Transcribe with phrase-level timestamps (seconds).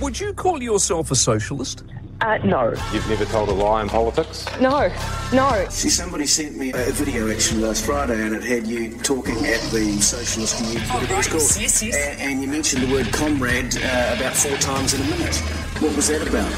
[0.00, 1.82] Would you call yourself a socialist?
[2.20, 2.70] Uh, no.
[2.92, 4.44] You've never told a lie in politics?
[4.60, 4.92] No.
[5.32, 5.66] No.
[5.70, 9.60] See, somebody sent me a video actually last Friday, and it had you talking at
[9.70, 11.62] the Socialist Community, Oh, whatever it's right.
[11.62, 11.96] Yes, yes.
[11.96, 15.36] And, and you mentioned the word comrade uh, about four times in a minute.
[15.80, 16.50] What was that about?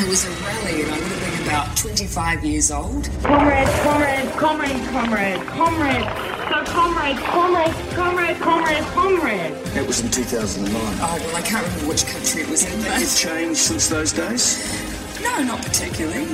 [0.00, 3.10] It was a rally and I would have been about 25 years old.
[3.22, 6.37] Comrade, comrade, comrade, comrade, comrade.
[6.78, 9.52] So comrade, comrade, comrade, comrade, comrade.
[9.74, 10.72] That was in 2009.
[10.76, 13.88] Oh, well, I can't remember which country it was in, Has but it changed since
[13.88, 15.20] those days?
[15.20, 16.26] no, not particularly.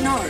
[0.00, 0.24] No.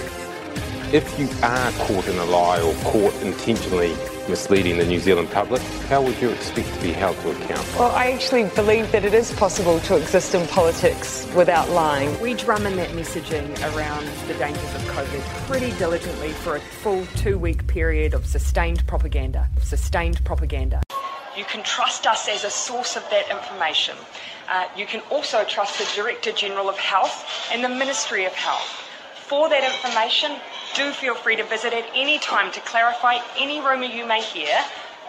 [0.91, 3.95] If you are caught in a lie or caught intentionally
[4.29, 7.67] misleading the New Zealand public, how would you expect to be held to account?
[7.79, 12.21] Well, I actually believe that it is possible to exist in politics without lying.
[12.21, 17.07] We drum in that messaging around the dangers of COVID pretty diligently for a full
[17.17, 19.49] two week period of sustained propaganda.
[19.63, 20.83] Sustained propaganda.
[21.37, 23.97] You can trust us as a source of that information.
[24.49, 28.83] Uh, you can also trust the Director General of Health and the Ministry of Health.
[29.15, 30.33] For that information,
[30.75, 34.65] do feel free to visit at any time to clarify any rumour you may hear.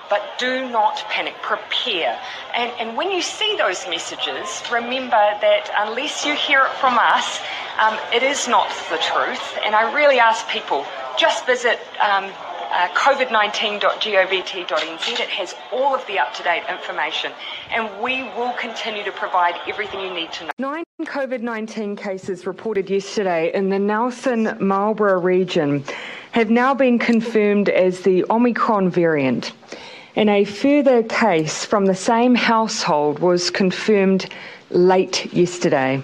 [0.10, 1.36] but do not panic.
[1.42, 2.20] Prepare.
[2.56, 7.40] And, and when you see those messages, remember that unless you hear it from us,
[7.80, 9.58] um, it is not the truth.
[9.66, 10.86] And I really ask people
[11.18, 11.80] just visit.
[12.02, 12.32] Um,
[12.72, 15.20] uh, covid19.govt.nz.
[15.20, 17.34] It has all of the up to date information,
[17.72, 20.52] and we will continue to provide everything you need to know.
[20.58, 25.84] Nine COVID 19 cases reported yesterday in the Nelson Marlborough region
[26.32, 29.52] have now been confirmed as the Omicron variant.
[30.16, 34.30] And a further case from the same household was confirmed
[34.70, 36.02] late yesterday.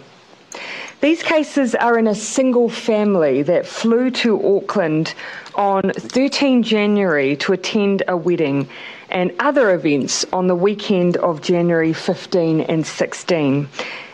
[0.99, 5.13] These cases are in a single family that flew to Auckland
[5.57, 8.69] on 13 January to attend a wedding
[9.09, 13.67] and other events on the weekend of January 15 and 16.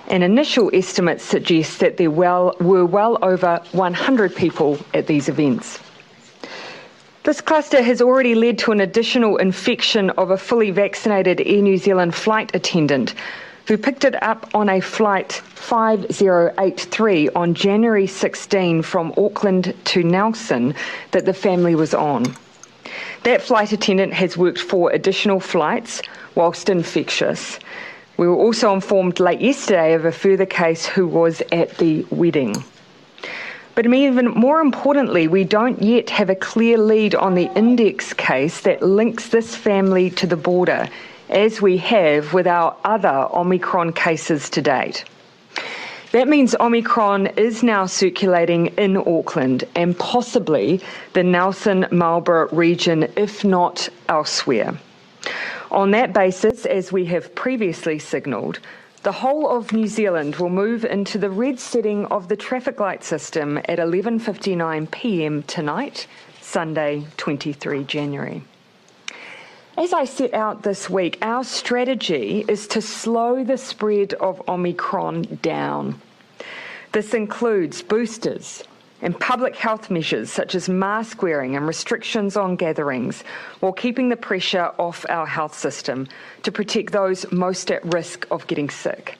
[0.08, 5.80] An initial estimate suggests that there well, were well over 100 people at these events.
[7.24, 11.78] This cluster has already led to an additional infection of a fully vaccinated Air New
[11.78, 13.14] Zealand flight attendant
[13.68, 20.76] who picked it up on a flight 5083 on January 16 from Auckland to Nelson
[21.12, 22.26] that the family was on.
[23.24, 26.02] That flight attendant has worked four additional flights
[26.36, 27.58] whilst infectious.
[28.18, 32.64] We were also informed late yesterday of a further case who was at the wedding.
[33.76, 38.62] But even more importantly, we don't yet have a clear lead on the index case
[38.62, 40.88] that links this family to the border,
[41.30, 45.06] as we have with our other Omicron cases to date.
[46.14, 50.80] That means Omicron is now circulating in Auckland and possibly
[51.14, 54.78] the Nelson Marlborough region, if not elsewhere.
[55.72, 58.60] On that basis, as we have previously signalled,
[59.02, 63.04] the whole of New Zealand will move into the red setting of the traffic light
[63.04, 65.42] system at 11:59 p.m.
[65.44, 66.06] tonight,
[66.42, 68.44] Sunday, 23 January.
[69.76, 75.40] As I set out this week, our strategy is to slow the spread of Omicron
[75.42, 76.00] down.
[76.92, 78.64] This includes boosters
[79.02, 83.24] and public health measures such as mask wearing and restrictions on gatherings,
[83.62, 86.08] while keeping the pressure off our health system
[86.44, 89.18] to protect those most at risk of getting sick.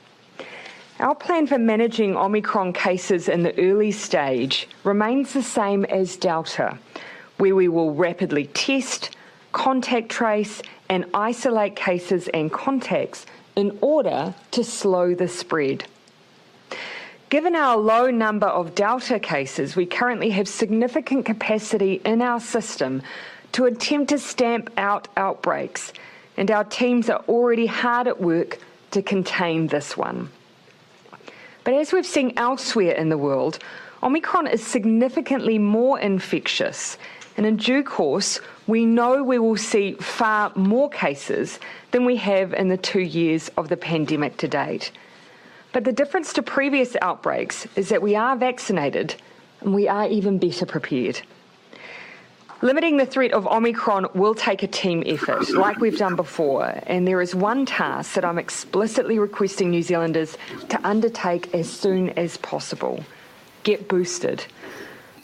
[1.00, 6.78] Our plan for managing Omicron cases in the early stage remains the same as Delta,
[7.38, 9.16] where we will rapidly test,
[9.54, 15.86] contact trace, and isolate cases and contacts in order to slow the spread.
[17.30, 23.02] Given our low number of Delta cases, we currently have significant capacity in our system
[23.54, 25.94] to attempt to stamp out outbreaks,
[26.38, 28.60] and our teams are already hard at work
[28.92, 30.30] to contain this one.
[31.64, 33.58] But as we've seen elsewhere in the world,
[34.04, 36.98] Omicron is significantly more infectious,
[37.38, 41.60] and in due course, we know we will see far more cases
[41.92, 44.92] than we have in the two years of the pandemic to date.
[45.74, 49.16] But the difference to previous outbreaks is that we are vaccinated,
[49.62, 51.22] and we are even better prepared.
[52.62, 57.06] Limiting the threat of Omicron will take a team effort, like we've done before, and
[57.06, 60.38] there is one task that I'm explicitly requesting New Zealanders
[60.70, 63.04] to undertake as soon as possible
[63.64, 64.46] get boosted.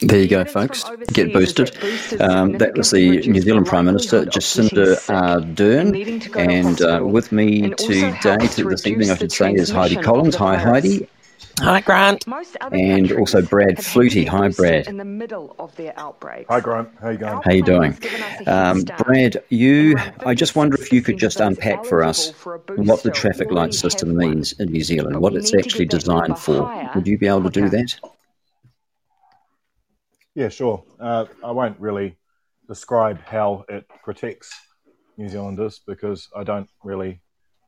[0.02, 0.84] There you go, folks.
[1.12, 1.76] Get boosted.
[2.20, 6.36] Um, that was the New Zealand Prime Minister, Jacinda Ardern.
[6.36, 10.36] And uh, with me today, this evening, I should say, is Heidi Collins.
[10.36, 11.08] Hi, Heidi.
[11.58, 12.24] Hi, Grant.
[12.72, 14.26] And also Brad Flutey.
[14.26, 14.86] Hi, Brad.
[14.86, 16.46] In the middle of their outbreak.
[16.48, 16.88] Hi, Grant.
[17.00, 17.42] How you going?
[17.42, 17.98] How you doing?
[18.46, 19.96] Um, Brad, you.
[20.24, 22.30] I just wonder if you could just unpack for us
[22.76, 26.90] what the traffic light system means in New Zealand, what it's actually designed for.
[26.94, 28.00] Would you be able to do that?
[30.34, 30.84] Yeah, sure.
[31.00, 32.16] Uh, I won't really
[32.68, 34.52] describe how it protects
[35.16, 37.20] New Zealanders because I don't really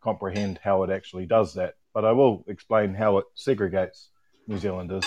[0.03, 1.75] comprehend how it actually does that.
[1.93, 4.07] But I will explain how it segregates
[4.47, 5.05] New Zealanders.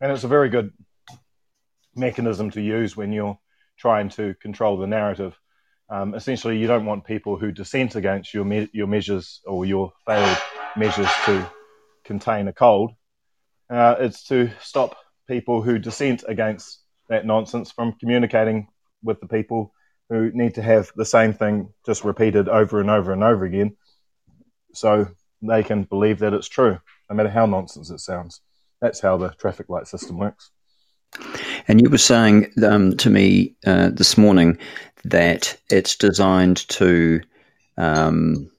[0.00, 0.72] And it's a very good
[1.96, 3.38] mechanism to use when you're
[3.78, 5.36] trying to control the narrative.
[5.90, 9.92] Um, essentially, you don't want people who dissent against your me- your measures or your
[10.04, 10.38] failed
[10.76, 11.50] measures to
[12.04, 12.92] contain a cold.
[13.70, 14.96] Uh, it's to stop
[15.28, 18.68] people who dissent against that nonsense from communicating
[19.02, 19.72] with the people
[20.08, 23.76] who need to have the same thing just repeated over and over and over again
[24.72, 25.08] so
[25.42, 26.78] they can believe that it's true,
[27.10, 28.40] no matter how nonsense it sounds.
[28.80, 30.50] That's how the traffic light system works.
[31.66, 34.58] And you were saying um, to me uh, this morning
[35.04, 37.20] that it's designed to
[37.78, 38.50] um,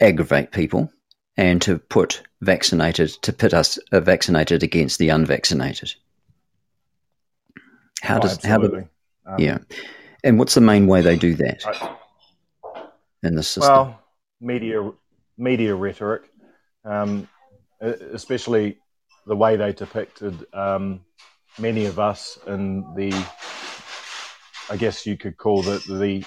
[0.00, 0.90] aggravate people
[1.38, 5.94] and to put vaccinated to pit us uh, vaccinated against the unvaccinated.
[8.02, 8.88] How Oh, does how do.
[9.24, 9.58] Um, yeah?
[10.24, 11.64] And what's the main way they do that
[13.22, 13.72] in the system?
[13.72, 14.02] Well,
[14.40, 14.90] media
[15.38, 16.22] media rhetoric,
[16.84, 17.28] um,
[17.80, 18.78] especially
[19.26, 21.00] the way they depicted um,
[21.58, 23.12] many of us in the,
[24.70, 26.24] I guess you could call it the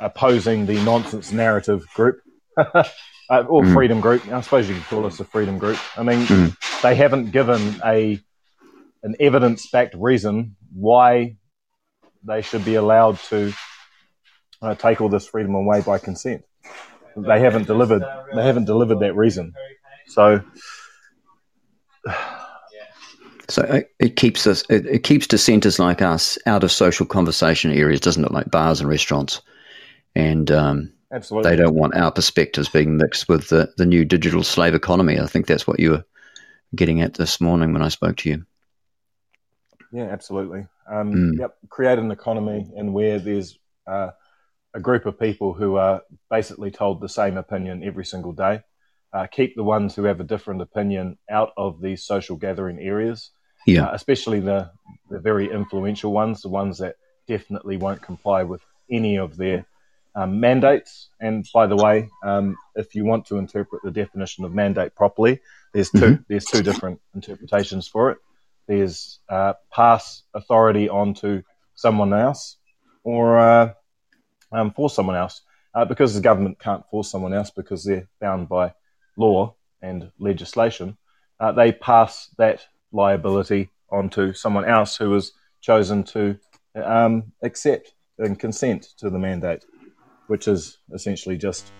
[0.00, 2.20] opposing the nonsense narrative group.
[3.30, 3.74] uh, or Mm.
[3.74, 4.26] freedom group.
[4.28, 5.78] I suppose you could call us a freedom group.
[5.96, 6.56] I mean, Mm.
[6.82, 8.20] they haven't given a
[9.02, 11.36] an evidence backed reason why
[12.26, 13.52] they should be allowed to
[14.62, 16.42] uh, take all this freedom away by consent.
[17.14, 18.02] They haven't delivered.
[18.34, 19.52] They haven't delivered that reason.
[20.06, 20.40] So
[23.50, 27.72] So it, it keeps us, it, it keeps dissenters like us out of social conversation
[27.72, 28.32] areas, doesn't it?
[28.32, 29.42] Like bars and restaurants,
[30.14, 31.50] and um, Absolutely.
[31.50, 35.18] they don't want our perspectives being mixed with the, the new digital slave economy.
[35.20, 36.04] I think that's what you were
[36.74, 38.44] getting at this morning when I spoke to you.
[39.92, 40.66] Yeah, absolutely.
[40.90, 41.38] Um, Mm.
[41.38, 44.10] Yep, create an economy and where there's uh,
[44.74, 48.62] a group of people who are basically told the same opinion every single day.
[49.12, 53.30] Uh, keep the ones who have a different opinion out of these social gathering areas,
[53.66, 53.84] Yeah.
[53.86, 54.72] uh, especially the,
[55.08, 56.96] the very influential ones, the ones that
[57.28, 59.64] definitely won't comply with any of their
[60.14, 61.08] um, mandates.
[61.20, 65.40] And by the way, um, if you want to interpret the definition of mandate properly,
[65.72, 66.24] there's 2 Mhm.
[66.28, 68.18] there's two different interpretations for it.
[68.66, 71.42] There's uh, pass authority on to
[71.74, 72.56] someone else,
[73.02, 73.72] or uh,
[74.52, 75.42] um, for someone else,
[75.74, 78.72] uh, because the government can't force someone else because they're bound by
[79.16, 80.96] law and legislation.
[81.40, 86.38] Uh, they pass that liability onto someone else who has chosen to
[86.76, 89.64] um, accept and consent to the mandate,
[90.26, 91.70] which is essentially just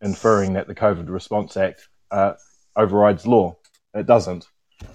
[0.00, 2.34] inferring that the COVID Response Act uh,
[2.76, 3.56] overrides law.
[3.94, 4.46] It doesn't.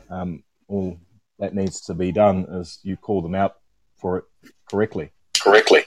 [0.10, 1.00] Um, all
[1.40, 3.56] that needs to be done is you call them out
[3.98, 4.24] for it
[4.70, 5.12] correctly.
[5.42, 5.84] Correctly.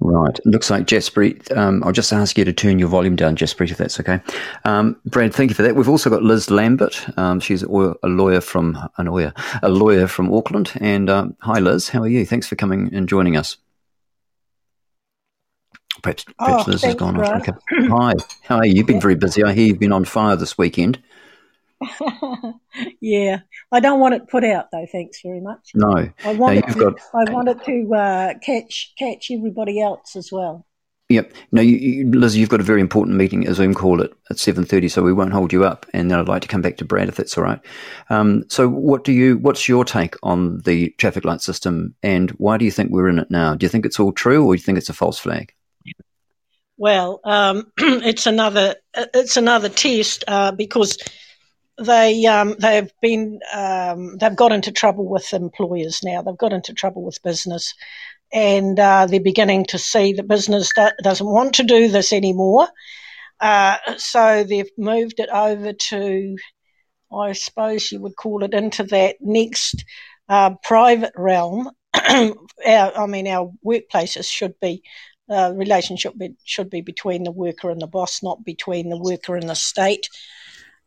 [0.00, 0.38] Right.
[0.44, 1.54] Looks like Jaspreet.
[1.56, 4.20] Um, I'll just ask you to turn your volume down, Jaspreet, if that's okay.
[4.64, 5.74] Um, Brad, thank you for that.
[5.74, 7.04] We've also got Liz Lambert.
[7.18, 10.72] Um, she's a a lawyer from a lawyer, a lawyer from Auckland.
[10.80, 11.88] And um, hi, Liz.
[11.88, 12.24] How are you?
[12.24, 13.56] Thanks for coming and joining us.
[16.02, 17.42] Perhaps, perhaps Oh, Liz has gone off.
[17.42, 17.52] Okay.
[17.88, 18.14] Hi.
[18.42, 18.74] How are you?
[18.74, 19.42] You've been very busy.
[19.42, 21.02] I hear you've been on fire this weekend.
[23.00, 23.40] yeah,
[23.70, 24.86] I don't want it put out though.
[24.90, 25.70] Thanks very much.
[25.74, 26.08] No.
[26.24, 30.30] I want it to, got I want it to uh, catch catch everybody else as
[30.32, 30.66] well.
[31.08, 31.32] Yep.
[31.52, 34.38] No, you, you, Liz, you've got a very important meeting, a Zoom call at, at
[34.38, 35.86] seven thirty, so we won't hold you up.
[35.94, 37.60] And then I'd like to come back to Brad if that's all right.
[38.10, 39.38] Um, so, what do you?
[39.38, 43.18] What's your take on the traffic light system, and why do you think we're in
[43.18, 43.54] it now?
[43.54, 45.54] Do you think it's all true, or do you think it's a false flag?
[46.78, 50.96] Well, um, it's another it's another test uh, because
[51.84, 56.22] they um, they've been um, they've got into trouble with employers now.
[56.22, 57.74] They've got into trouble with business,
[58.32, 62.68] and uh, they're beginning to see that business that doesn't want to do this anymore.
[63.40, 66.36] Uh, so they've moved it over to
[67.12, 69.84] I suppose you would call it, into that next
[70.28, 71.70] uh, private realm.
[71.94, 74.82] our, I mean, our workplaces should be
[75.30, 79.36] uh, relationship be, should be between the worker and the boss, not between the worker
[79.36, 80.08] and the state.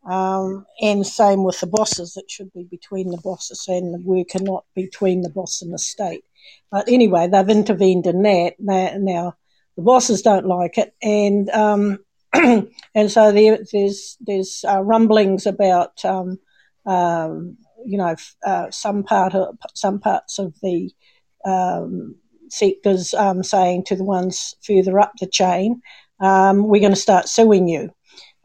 [0.10, 4.40] Um, and same with the bosses, it should be between the bosses and the worker,
[4.42, 6.24] not between the boss and the state.
[6.72, 8.56] But anyway, they've intervened in that.
[8.60, 9.36] Now,
[9.76, 12.00] the bosses don't like it, and um,
[12.34, 16.40] and so there, there's there's uh, rumblings about um,
[16.86, 20.92] um, you know uh, some part of some parts of the
[21.46, 22.16] um,
[22.52, 25.82] sectors um, saying to the ones further up the chain,
[26.20, 27.90] um, we're going to start suing you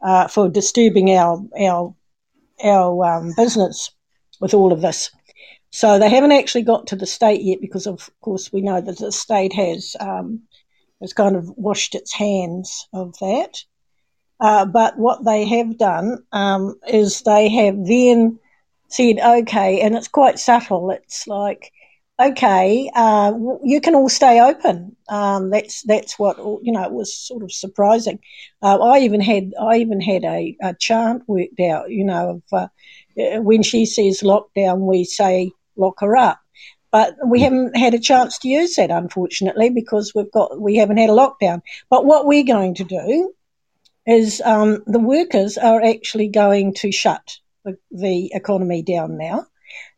[0.01, 1.95] uh, for disturbing our our
[2.63, 3.91] our um, business
[4.39, 5.11] with all of this.
[5.69, 8.97] So they haven't actually got to the state yet because, of course, we know that
[8.97, 10.41] the state has um,
[11.01, 13.63] has kind of washed its hands of that.
[14.39, 18.39] Uh, but what they have done um, is they have then
[18.87, 20.91] said, okay, and it's quite subtle.
[20.91, 21.71] It's like,
[22.19, 23.33] okay, uh,
[23.63, 24.95] you can all stay open.
[25.09, 26.83] Um, that's that's what you know.
[26.83, 28.19] It was sort of surprising.
[28.61, 31.89] Uh, I even had I even had a, a chant worked out.
[31.89, 32.69] You know, of
[33.17, 36.39] uh, when she says lockdown, we say lock her up.
[36.89, 40.97] But we haven't had a chance to use that, unfortunately, because we've got we haven't
[40.97, 41.61] had a lockdown.
[41.89, 43.33] But what we're going to do
[44.05, 49.45] is um, the workers are actually going to shut the, the economy down now,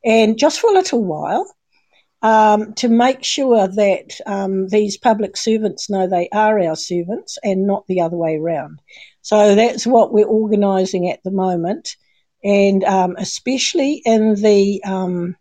[0.03, 1.45] and just for a little while,
[2.21, 7.65] um, to make sure that um, these public servants know they are our servants and
[7.65, 8.81] not the other way around.
[9.21, 11.95] So that's what we're organising at the moment,
[12.43, 15.35] and um, especially in the um,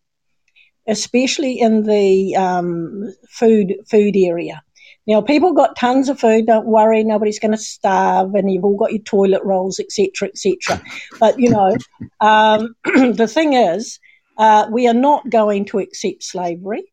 [0.87, 4.62] especially in the um, food food area.
[5.06, 6.47] Now, people got tons of food.
[6.47, 10.82] Don't worry, nobody's going to starve, and you've all got your toilet rolls, etc., etc.
[11.18, 11.75] But you know,
[12.20, 13.99] um, the thing is,
[14.38, 16.85] uh, we are not going to accept slavery.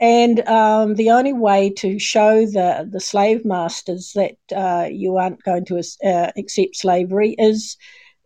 [0.00, 5.42] And um, the only way to show the, the slave masters that uh, you aren't
[5.42, 7.76] going to uh, accept slavery is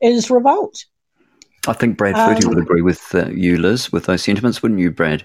[0.00, 0.84] is revolt.
[1.66, 4.80] I think Brad Flutey um, would agree with uh, you, Liz, with those sentiments, wouldn't
[4.80, 5.24] you, Brad?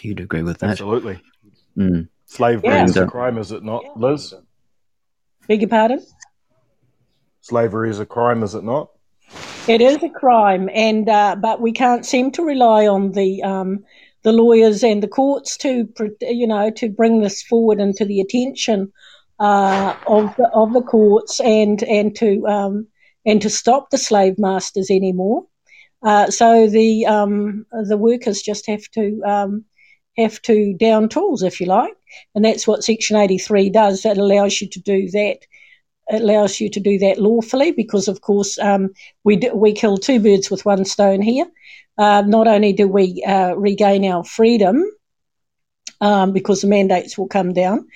[0.00, 0.70] You'd agree with that.
[0.70, 1.20] Absolutely.
[1.76, 2.08] Mm.
[2.26, 2.84] Slavery yeah.
[2.84, 4.32] is a crime, is it not, Liz?
[5.48, 6.06] Beg your pardon?
[7.40, 8.90] Slavery is a crime, is it not?
[9.68, 13.84] It is a crime, and uh, but we can't seem to rely on the um,
[14.22, 15.86] the lawyers and the courts to
[16.22, 18.90] you know to bring this forward into the attention
[19.40, 22.86] uh, of the of the courts and and to um,
[23.26, 25.46] and to stop the slave masters anymore.
[26.02, 29.64] Uh, so the um, the workers just have to um,
[30.16, 31.94] have to down tools, if you like,
[32.34, 34.02] and that's what Section 83 does.
[34.02, 35.40] That allows you to do that
[36.10, 38.90] allows you to do that lawfully because, of course, um,
[39.24, 41.46] we do, we kill two birds with one stone here.
[41.98, 44.84] Uh, not only do we uh, regain our freedom
[46.00, 47.86] um, because the mandates will come down,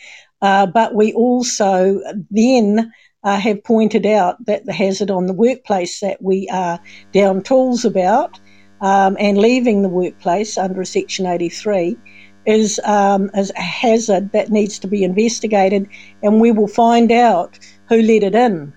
[0.40, 2.00] uh, but we also
[2.30, 2.92] then
[3.24, 6.80] uh, have pointed out that the hazard on the workplace that we are
[7.12, 8.40] down tools about
[8.80, 11.96] um, and leaving the workplace under Section 83
[12.44, 15.88] is, um, is a hazard that needs to be investigated,
[16.22, 17.58] and we will find out
[17.92, 18.72] who let it in,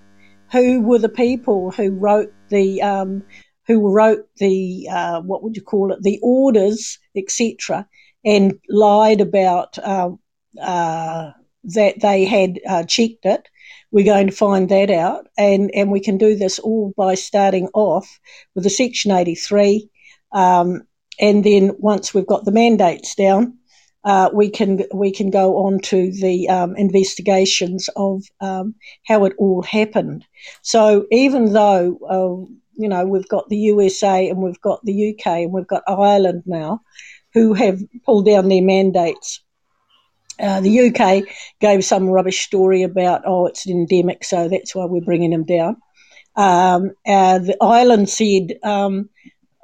[0.52, 3.22] who were the people who wrote the um,
[3.66, 7.88] who wrote the uh, what would you call it the orders etc
[8.26, 10.10] and lied about uh,
[10.60, 11.30] uh,
[11.64, 13.48] that they had uh, checked it.
[13.90, 17.68] We're going to find that out, and and we can do this all by starting
[17.72, 18.20] off
[18.54, 19.88] with the Section 83,
[20.32, 20.82] um,
[21.18, 23.56] and then once we've got the mandates down,
[24.06, 28.72] uh, we can we can go on to the um, investigations of um,
[29.04, 30.24] how it all happened.
[30.62, 35.26] So even though uh, you know we've got the USA and we've got the UK
[35.26, 36.82] and we've got Ireland now,
[37.34, 39.42] who have pulled down their mandates.
[40.38, 41.24] Uh, the UK
[41.60, 45.78] gave some rubbish story about oh it's endemic, so that's why we're bringing them down.
[46.36, 49.08] Um, uh, the Ireland said um,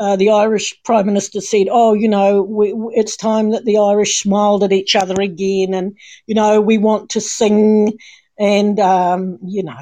[0.02, 4.20] uh, the Irish Prime Minister said, "Oh, you know, we, it's time that the Irish
[4.20, 7.96] smiled at each other again, and you know, we want to sing."
[8.36, 9.76] And um, you know,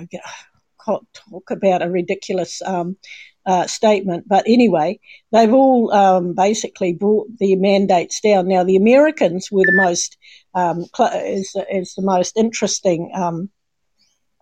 [0.84, 2.98] talk about a ridiculous um,
[3.46, 4.28] uh, statement.
[4.28, 5.00] But anyway,
[5.32, 8.46] they've all um, basically brought their mandates down.
[8.46, 10.18] Now, the Americans were the most
[10.54, 10.84] um,
[11.24, 13.10] is, is the most interesting.
[13.14, 13.48] Um,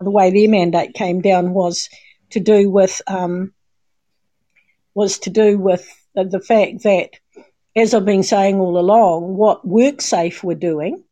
[0.01, 1.87] the way their mandate came down was
[2.31, 3.53] to do with um,
[4.93, 7.11] was to do with the fact that,
[7.75, 11.03] as I've been saying all along, what WorkSafe were doing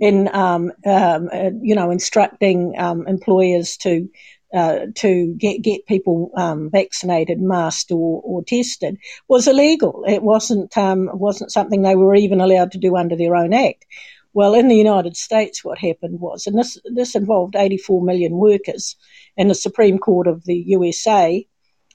[0.00, 4.08] in, um, um, uh, you know, instructing um, employers to
[4.54, 8.98] uh, to get get people um, vaccinated, masked, or, or tested
[9.28, 10.04] was illegal.
[10.06, 13.86] It wasn't um, wasn't something they were even allowed to do under their own act.
[14.34, 18.96] Well, in the United States, what happened was, and this this involved 84 million workers,
[19.36, 21.46] and the Supreme Court of the USA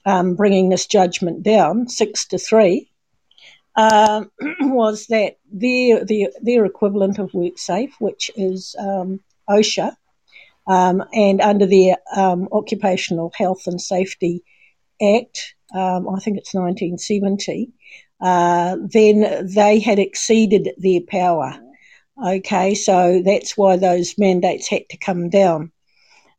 [0.04, 2.90] um, bringing this judgment down six to three.
[3.76, 9.94] Um, was that their, their their equivalent of WorkSafe, which is um, OSHA,
[10.66, 14.42] um, and under the um, Occupational Health and Safety
[15.00, 17.72] Act, um, I think it's 1970,
[18.20, 21.58] uh, then they had exceeded their power.
[22.24, 25.70] Okay, so that's why those mandates had to come down.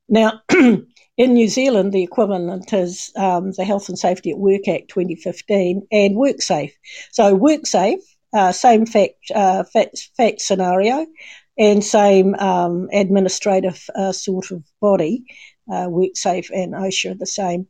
[0.10, 0.42] Now,
[1.20, 5.86] in New Zealand, the equivalent is um, the Health and Safety at Work Act 2015
[5.92, 6.72] and WorkSafe.
[7.12, 8.00] So, WorkSafe,
[8.34, 11.06] uh, same fact, uh, fact, fact scenario,
[11.58, 15.26] and same um, administrative uh, sort of body.
[15.70, 17.68] Uh, WorkSafe and OSHA are the same.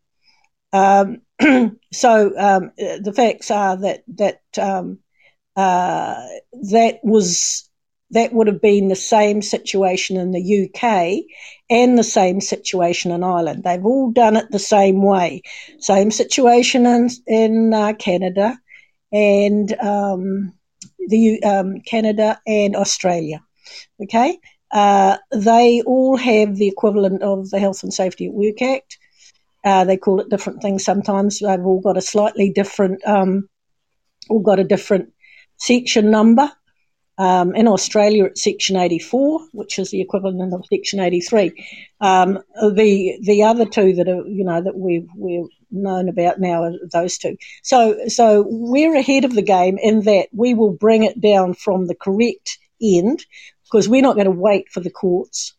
[0.71, 1.21] Um,
[1.91, 4.99] so um, the facts are that that um,
[5.55, 6.23] uh,
[6.69, 7.67] that was
[8.11, 11.23] that would have been the same situation in the UK
[11.69, 13.63] and the same situation in Ireland.
[13.63, 15.43] They've all done it the same way.
[15.79, 18.57] Same situation in in uh, Canada
[19.11, 20.53] and um,
[21.07, 23.43] the um, Canada and Australia.
[24.03, 24.39] Okay,
[24.71, 28.97] uh, they all have the equivalent of the Health and Safety at Work Act.
[29.63, 31.39] Uh, they call it different things sometimes.
[31.39, 33.49] They've all got a slightly different, um,
[34.29, 35.11] all got a different
[35.57, 36.49] section number.
[37.19, 41.51] Um, in Australia, it's Section 84, which is the equivalent of Section 83.
[41.99, 42.39] Um,
[42.73, 46.71] the the other two that are you know that we've we've known about now are
[46.93, 47.35] those two.
[47.61, 51.87] So so we're ahead of the game in that we will bring it down from
[51.87, 53.25] the correct end
[53.65, 55.53] because we're not going to wait for the courts.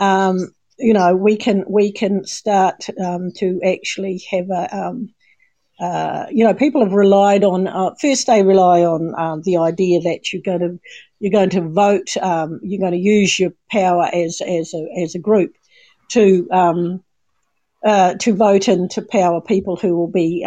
[0.00, 4.96] Um, you know, we can we can start um, to actually have a.
[5.80, 7.68] Um, uh, you know, people have relied on.
[7.68, 10.80] Uh, first, they rely on um, the idea that you're going to
[11.20, 12.16] you're going to vote.
[12.20, 15.54] Um, you're going to use your power as as a as a group
[16.10, 17.04] to um,
[17.84, 20.44] uh, to vote and to power people who will be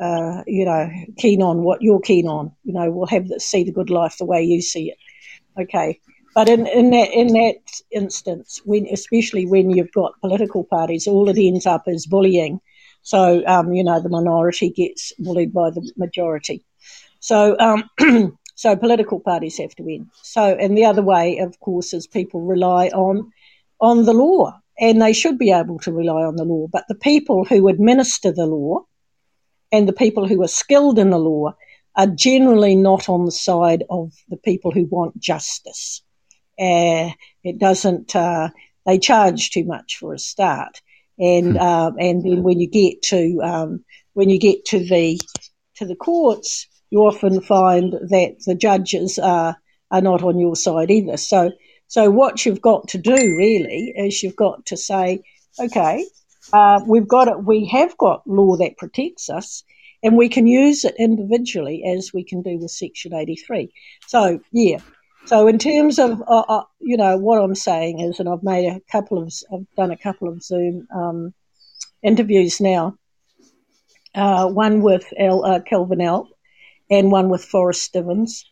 [0.00, 2.52] uh, you know, keen on what you're keen on.
[2.64, 4.98] You know, will have the, see the good life the way you see it.
[5.60, 6.00] Okay.
[6.34, 7.60] But in, in that in that
[7.92, 12.60] instance, when especially when you've got political parties, all it ends up is bullying.
[13.04, 16.64] So um, you know the minority gets bullied by the majority.
[17.20, 17.88] So um,
[18.56, 20.10] so political parties have to win.
[20.22, 23.30] So and the other way, of course, is people rely on
[23.78, 26.66] on the law, and they should be able to rely on the law.
[26.72, 28.84] But the people who administer the law
[29.70, 31.54] and the people who are skilled in the law
[31.96, 36.02] are generally not on the side of the people who want justice.
[36.58, 37.10] Uh,
[37.42, 38.16] it doesn't.
[38.16, 38.48] Uh,
[38.86, 40.80] they charge too much for a start,
[41.18, 41.62] and hmm.
[41.62, 45.20] uh, and then when you get to um, when you get to the
[45.76, 49.56] to the courts, you often find that the judges are
[49.90, 51.16] are not on your side either.
[51.16, 51.52] So
[51.88, 55.22] so what you've got to do really is you've got to say,
[55.60, 56.04] okay,
[56.52, 57.44] uh, we've got it.
[57.44, 59.62] We have got law that protects us,
[60.02, 63.70] and we can use it individually as we can do with Section 83.
[64.06, 64.78] So, yeah.
[65.26, 68.68] So, in terms of, uh, uh, you know, what I'm saying is, and I've made
[68.68, 71.34] a couple of, I've done a couple of Zoom um,
[72.02, 72.98] interviews now,
[74.14, 76.28] uh, one with El, uh, Kelvyn Alp
[76.90, 78.44] and one with Forrest Stevens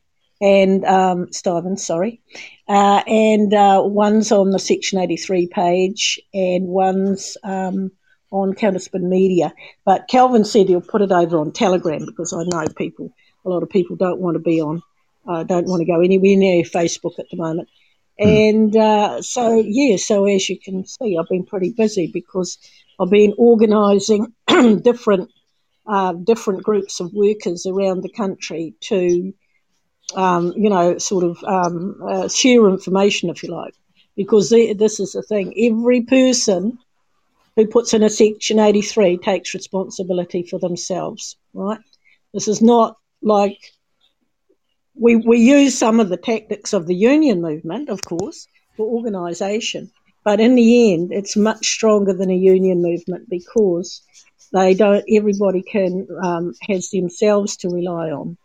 [0.43, 2.21] and um, Stevens, sorry,
[2.69, 7.93] uh, and uh, one's on the Section 83 page, and one's um,
[8.33, 9.55] on Counterspin Media.
[9.85, 13.63] But Kelvyn said he'll put it over on Telegram because I know people, a lot
[13.63, 14.83] of people don't want to be on,
[15.27, 17.69] uh, don't want to go anywhere near Facebook at the moment.
[18.21, 18.51] Mm.
[18.51, 22.59] And uh, so, yeah, so as you can see, I've been pretty busy because
[23.01, 24.33] I've been organising
[24.83, 25.31] different
[25.87, 29.35] uh, different groups of workers around the country to,
[30.15, 33.75] um, you know, sort of um, uh, share information, if you like.
[34.15, 36.79] Because this is the thing every person
[37.57, 41.81] who puts in a Section 83 takes responsibility for themselves, right?
[42.33, 43.59] This is not like
[45.03, 49.91] we, we use some of the tactics of the union movement, of course, for organisation,
[50.23, 54.01] but in the end, it's much stronger than a union movement because
[54.53, 55.05] they don't.
[55.11, 58.37] Everybody can um, has themselves to rely on,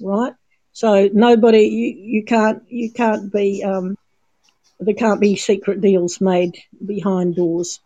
[0.00, 0.34] right?
[0.72, 3.98] So nobody, you, you can't you can't be um,
[4.78, 6.54] there can't be secret deals made
[6.86, 7.80] behind doors.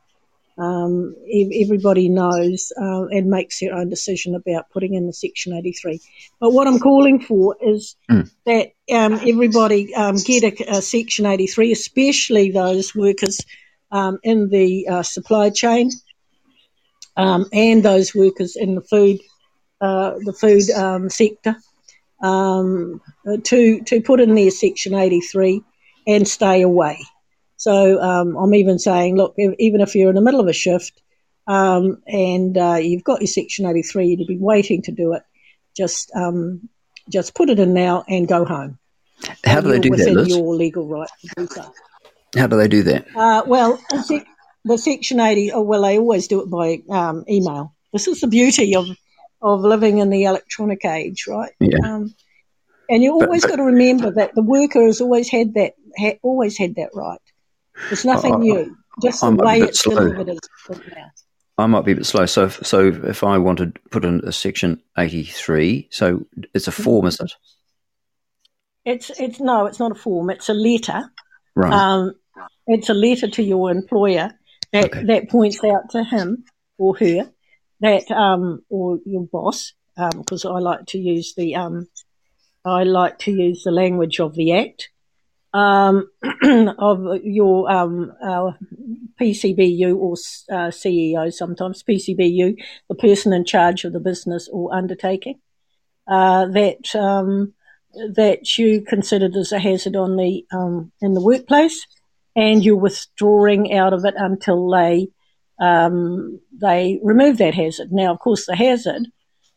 [0.58, 6.00] Um, everybody knows uh, and makes their own decision about putting in the Section 83.
[6.40, 8.28] But what I'm calling for is mm.
[8.44, 13.38] that um, everybody um, get a, a, Section 83, especially those workers
[13.92, 15.92] um, in the uh, supply chain
[17.16, 19.20] um, and those workers in the food
[19.80, 21.54] uh, the food um, sector
[22.20, 23.00] um,
[23.44, 25.62] to to put in their Section 83
[26.06, 26.98] and stay away.
[27.58, 30.52] So um, I'm even saying, look, if, even if you're in the middle of a
[30.52, 31.02] shift
[31.46, 35.22] um, and uh, you've got your Section 83, you'd be waiting to do it.
[35.76, 36.68] Just um,
[37.10, 38.78] just put it in now and go home.
[39.44, 40.36] How do they do within that, Liz?
[40.36, 41.72] your legal right to do so.
[42.36, 43.06] How do they do that?
[43.14, 44.26] Uh, well, the sec-
[44.64, 47.74] the Section 80, oh, well, they always do it by um, email.
[47.92, 48.86] This is the beauty of,
[49.42, 51.50] of living in the electronic age, right?
[51.58, 51.78] Yeah.
[51.82, 52.14] Um,
[52.90, 55.74] and you But- always but- got to remember that the worker has always had that,
[55.98, 57.18] ha- always had that right.
[57.90, 58.76] It's nothing I- new.
[59.00, 59.94] Just the I'm a way it's slow.
[59.94, 61.10] delivered is now.
[61.56, 62.26] I might be a bit slow.
[62.26, 66.72] So, if, so if I wanted to put in a section eighty-three, so it's a
[66.72, 67.32] form, is it?
[68.84, 70.30] It's it's no, it's not a form.
[70.30, 71.10] It's a letter.
[71.54, 71.72] Right.
[71.72, 72.14] Um,
[72.66, 74.32] it's a letter to your employer
[74.72, 76.44] that that points out to him
[76.76, 77.30] or her
[77.80, 81.88] that um, or your boss because I like to use the um,
[82.64, 84.90] I like to use the language of the act
[85.52, 86.10] um,
[86.78, 88.12] of your um,
[89.20, 90.12] PCBU or
[90.50, 92.56] uh, CEO sometimes PCBU
[92.88, 95.40] the person in charge of the business or undertaking
[96.06, 97.52] uh, that um,
[98.14, 101.86] that you considered as a hazard on the um, in the workplace,
[102.36, 105.08] and you're withdrawing out of it until they
[105.60, 107.92] um, they remove that hazard.
[107.92, 109.08] Now, of course, the hazard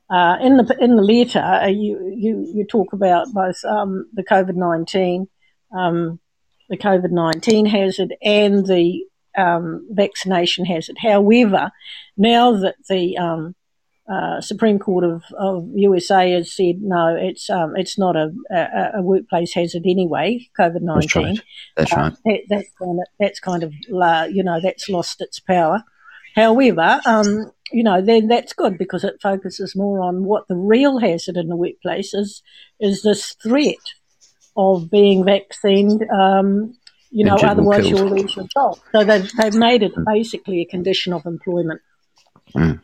[0.10, 4.24] uh, in the in the letter uh, you you you talk about both um, the
[4.24, 5.28] COVID nineteen
[5.76, 6.20] um,
[6.70, 9.04] the COVID nineteen hazard and the
[9.38, 10.98] um, vaccination hazard.
[11.02, 11.72] However,
[12.18, 13.56] now that the um,
[14.12, 19.00] uh, Supreme Court of, of USA has said no, it's um, it's not a, a,
[19.00, 20.50] a workplace hazard anyway.
[20.60, 21.26] COVID That's right.
[21.26, 21.42] nineteen.
[21.78, 22.14] That's right.
[22.26, 25.84] That, that's kind of that's kind of uh, you know that's lost its power.
[26.36, 31.00] However, um, you know then that's good because it focuses more on what the real
[31.00, 32.42] hazard in the workplace is
[32.80, 33.78] is this threat
[34.56, 36.10] of being vaccinated.
[36.10, 36.76] Um,
[37.14, 38.00] you know, otherwise killed.
[38.00, 38.80] you'll lose your job.
[38.94, 41.82] So they've they've made it basically a condition of employment.
[42.56, 42.82] Mm.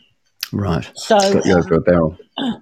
[0.51, 0.89] Right.
[0.95, 2.17] So, Got you over a barrel.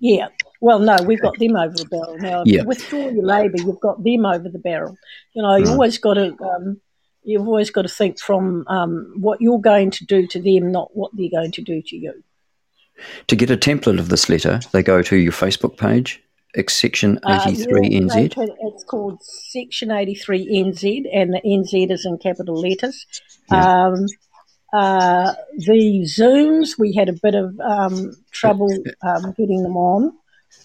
[0.00, 0.28] Yeah.
[0.60, 2.44] Well, no, we've got them over the barrel now.
[2.46, 2.62] Yeah.
[2.62, 4.96] withdraw your labour, you've got them over the barrel.
[5.34, 5.72] You know, you Right.
[5.72, 6.80] always got to, um,
[7.24, 10.96] you've always got to think from um, what you're going to do to them, not
[10.96, 12.22] what they're going to do to you.
[13.26, 16.22] To get a template of this letter, they go to your Facebook page,
[16.68, 18.34] Section Uh, eighty-three yeah, NZ.
[18.36, 23.06] It's called Section 83 NZ, and the NZ is in capital letters.
[23.50, 24.06] Um,
[24.72, 28.70] uh, the Zooms, we had a bit of um, trouble
[29.02, 30.12] um, getting them on.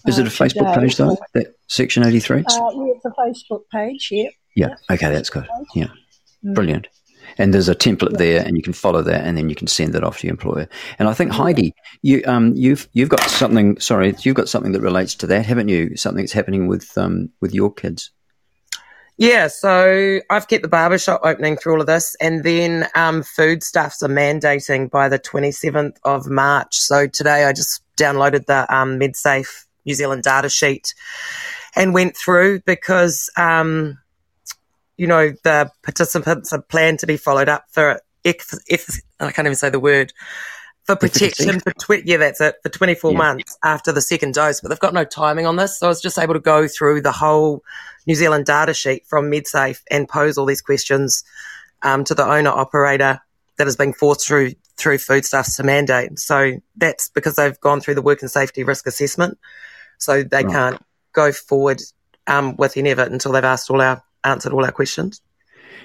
[0.06, 0.80] Is it a uh, Facebook today.
[0.80, 1.16] page though?
[1.34, 2.40] That section eighty-three.
[2.40, 4.28] Uh, yeah, it's a Facebook page, yeah.
[4.54, 4.74] Yeah.
[4.90, 5.46] Okay, that's good.
[5.74, 5.88] Yeah.
[6.44, 6.54] Mm.
[6.54, 6.88] Brilliant.
[7.36, 9.92] And there's a template there, and you can follow that, and then you can send
[9.94, 10.68] that off to your employer.
[10.98, 13.78] And I think Heidi, you um, you've you've got something.
[13.80, 15.96] Sorry, you've got something that relates to that, haven't you?
[15.96, 18.10] Something that's happening with um, with your kids.
[19.20, 23.24] Yeah, so I've kept the barber shop opening through all of this, and then um,
[23.24, 26.78] foodstuffs are mandating by the 27th of March.
[26.78, 30.94] So today I just downloaded the um, MedSafe New Zealand data sheet
[31.74, 33.98] and went through because, um,
[34.98, 39.46] you know, the participants are planned to be followed up for if, if I can't
[39.46, 40.12] even say the word
[40.84, 43.18] for protection for tw- yeah that's it for 24 Yeah.
[43.18, 46.00] months after the second dose but they've got no timing on this so i was
[46.00, 47.62] just able to go through the whole
[48.06, 51.24] new zealand data sheet from medsafe and pose all these questions
[51.82, 53.20] um, to the owner operator
[53.58, 57.94] that has been forced through through foodstuffs to mandate so that's because they've gone through
[57.94, 59.38] the work and safety risk assessment
[59.98, 60.50] so they Right.
[60.52, 60.82] can't
[61.12, 61.82] go forward
[62.26, 65.20] um, with any of it until they've asked all our answered all our questions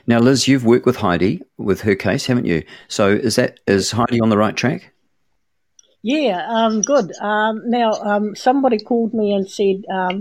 [0.07, 2.63] Now, Liz, you've worked with Heidi with her case, haven't you?
[2.87, 4.93] So is that is Heidi on the right track?
[6.03, 7.13] Yeah, um, good.
[7.21, 10.19] Um, now, um, somebody called me and said, um,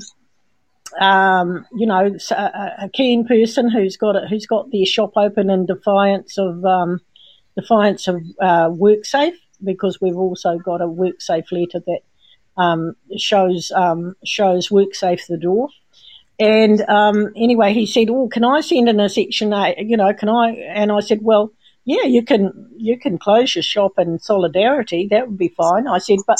[1.01, 5.67] um, you know, a keen person who's got it, who's got their shop open in
[5.67, 7.01] defiance of um,
[7.57, 12.01] defiance of uh, WorkSafe, because we've also got a WorkSafe letter that
[12.57, 15.69] um, shows um, shows WorkSafe the door.
[16.43, 19.79] And um, anyway, he said, "Oh, can I send in a section eight?
[19.79, 21.53] You know, can I?" And I said, "Well,
[21.85, 22.69] yeah, you can.
[22.77, 25.07] You can close your shop in solidarity.
[25.09, 26.39] That would be fine." I said, "But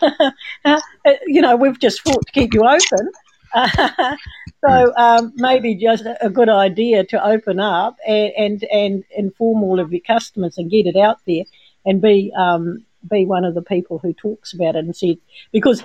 [1.26, 3.12] you know, we've just fought to keep you open."
[4.64, 9.80] so um, maybe just a good idea to open up and, and and inform all
[9.80, 11.44] of your customers and get it out there
[11.84, 15.18] and be um, be one of the people who talks about it and said
[15.52, 15.84] because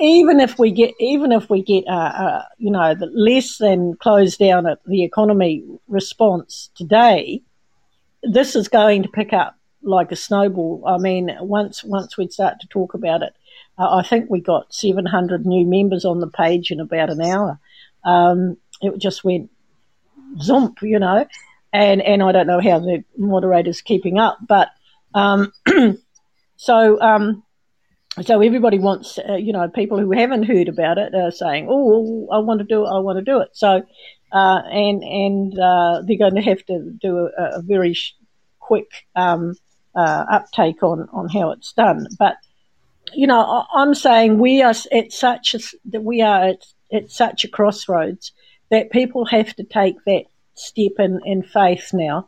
[0.00, 3.94] even if we get even if we get uh, uh, you know the less than
[3.96, 7.42] close down at the economy response today,
[8.22, 10.82] this is going to pick up like a snowball.
[10.86, 13.34] I mean, once once we start to talk about it,
[13.78, 17.58] uh, I think we got 700 new members on the page in about an hour.
[18.04, 19.50] Um, it just went
[20.38, 21.26] zomp, you know,
[21.72, 24.70] and and I don't know how the moderator's keeping up, but
[25.14, 25.52] um,
[26.56, 27.42] so um,
[28.22, 32.28] so everybody wants, uh, you know, people who haven't heard about it are saying, "Oh,
[32.32, 32.88] I want to do it.
[32.88, 33.82] I want to do it." So,
[34.32, 37.96] uh, and and uh, they're going to have to do a, a very
[38.58, 39.54] quick um,
[39.94, 42.06] uh, uptake on on how it's done.
[42.18, 42.36] But
[43.14, 43.40] you know,
[43.74, 47.48] I, am saying we are at such a that we are at, at such a
[47.48, 48.32] crossroads
[48.70, 52.26] that people have to take that step in, in faith now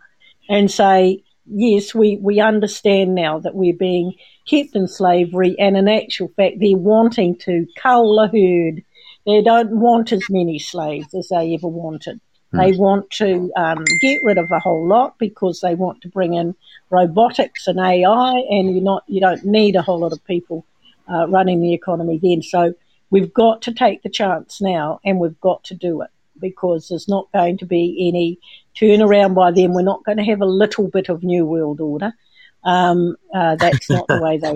[0.48, 4.14] and say, yes, we, we understand now that we're being
[4.48, 8.82] kept in slavery, and in actual fact, they're wanting to cull the herd.
[9.26, 12.20] They don't want as many slaves as they ever wanted.
[12.50, 12.58] Hmm.
[12.58, 16.34] They want to um, get rid of a whole lot because they want to bring
[16.34, 16.54] in
[16.90, 20.64] robotics and AI, and you're not you don't need a whole lot of people
[21.10, 22.42] uh, running the economy then.
[22.42, 22.74] So
[23.10, 27.08] we've got to take the chance now, and we've got to do it because there's
[27.08, 28.38] not going to be any
[28.80, 29.72] turnaround by then.
[29.72, 32.12] We're not going to have a little bit of new world order.
[32.64, 34.54] Um, uh, that's not the way they.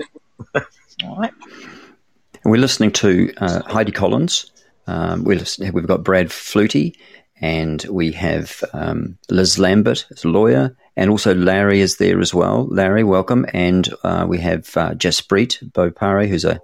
[1.05, 1.33] All right.
[2.45, 4.51] We're listening to uh, Heidi Collins.
[4.87, 6.95] Um, we have got Brad Flutey,
[7.41, 12.33] and we have um, Liz Lambert as a lawyer, and also Larry is there as
[12.33, 12.67] well.
[12.67, 13.45] Larry, welcome.
[13.53, 16.59] And uh, we have uh, Jaspreet Bopare, who's a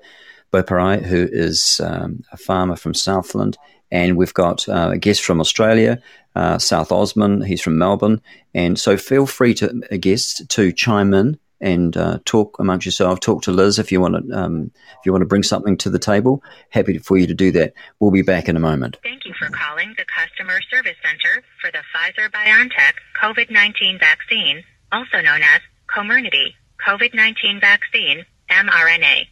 [0.53, 3.57] Bopare, who is um, a farmer from Southland,
[3.93, 6.01] and we've got uh, a guest from Australia,
[6.35, 7.43] uh, South Osman.
[7.43, 8.21] He's from Melbourne.
[8.55, 13.19] And so feel free to, a guest, to chime in and uh, talk amongst yourself.
[13.19, 14.35] Talk to Liz if you want to.
[14.35, 17.51] Um, if you want to bring something to the table, happy for you to do
[17.51, 17.73] that.
[17.99, 18.97] We'll be back in a moment.
[19.03, 25.21] Thank you for calling the Customer Service Center for the Pfizer BioNTech COVID-19 vaccine, also
[25.21, 29.27] known as Comirnaty COVID-19 vaccine mRNA.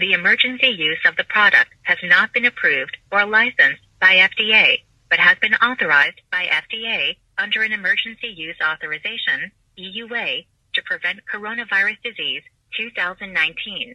[0.00, 4.78] The emergency use of the product has not been approved or licensed by FDA,
[5.10, 11.98] but has been authorized by FDA under an emergency use authorization, EUA, to prevent coronavirus
[12.02, 12.42] disease
[12.78, 13.94] 2019.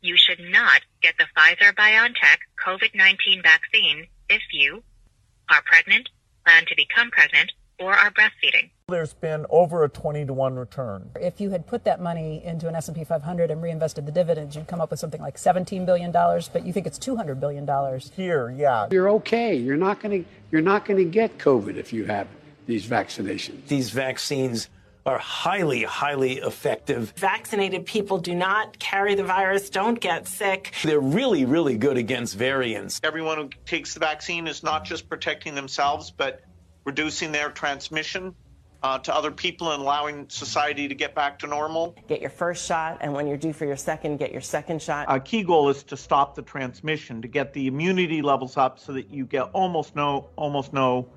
[0.00, 4.82] You should not get the Pfizer BioNTech COVID-19 vaccine if you
[5.50, 6.08] are pregnant,
[6.46, 8.70] plan to become pregnant, or are breastfeeding.
[8.88, 11.10] There's been over a 20 to 1 return.
[11.20, 14.66] If you had put that money into an S&P 500 and reinvested the dividends, you'd
[14.66, 18.12] come up with something like 17 billion dollars, but you think it's 200 billion dollars.
[18.14, 18.88] Here, yeah.
[18.90, 19.54] You're okay.
[19.54, 22.28] You're not going to you're not going to get COVID if you have
[22.66, 23.66] these vaccinations.
[23.66, 24.68] These vaccines
[25.06, 27.12] are highly, highly effective.
[27.16, 30.72] Vaccinated people do not carry the virus, don't get sick.
[30.82, 33.00] They're really, really good against variants.
[33.04, 36.42] Everyone who takes the vaccine is not just protecting themselves, but
[36.84, 38.34] reducing their transmission
[38.84, 41.96] uh, to other people and allowing society to get back to normal.
[42.06, 45.06] Get your first shot, and when you're due for your second, get your second shot.
[45.08, 48.92] A key goal is to stop the transmission, to get the immunity levels up so
[48.92, 51.08] that you get almost no, almost no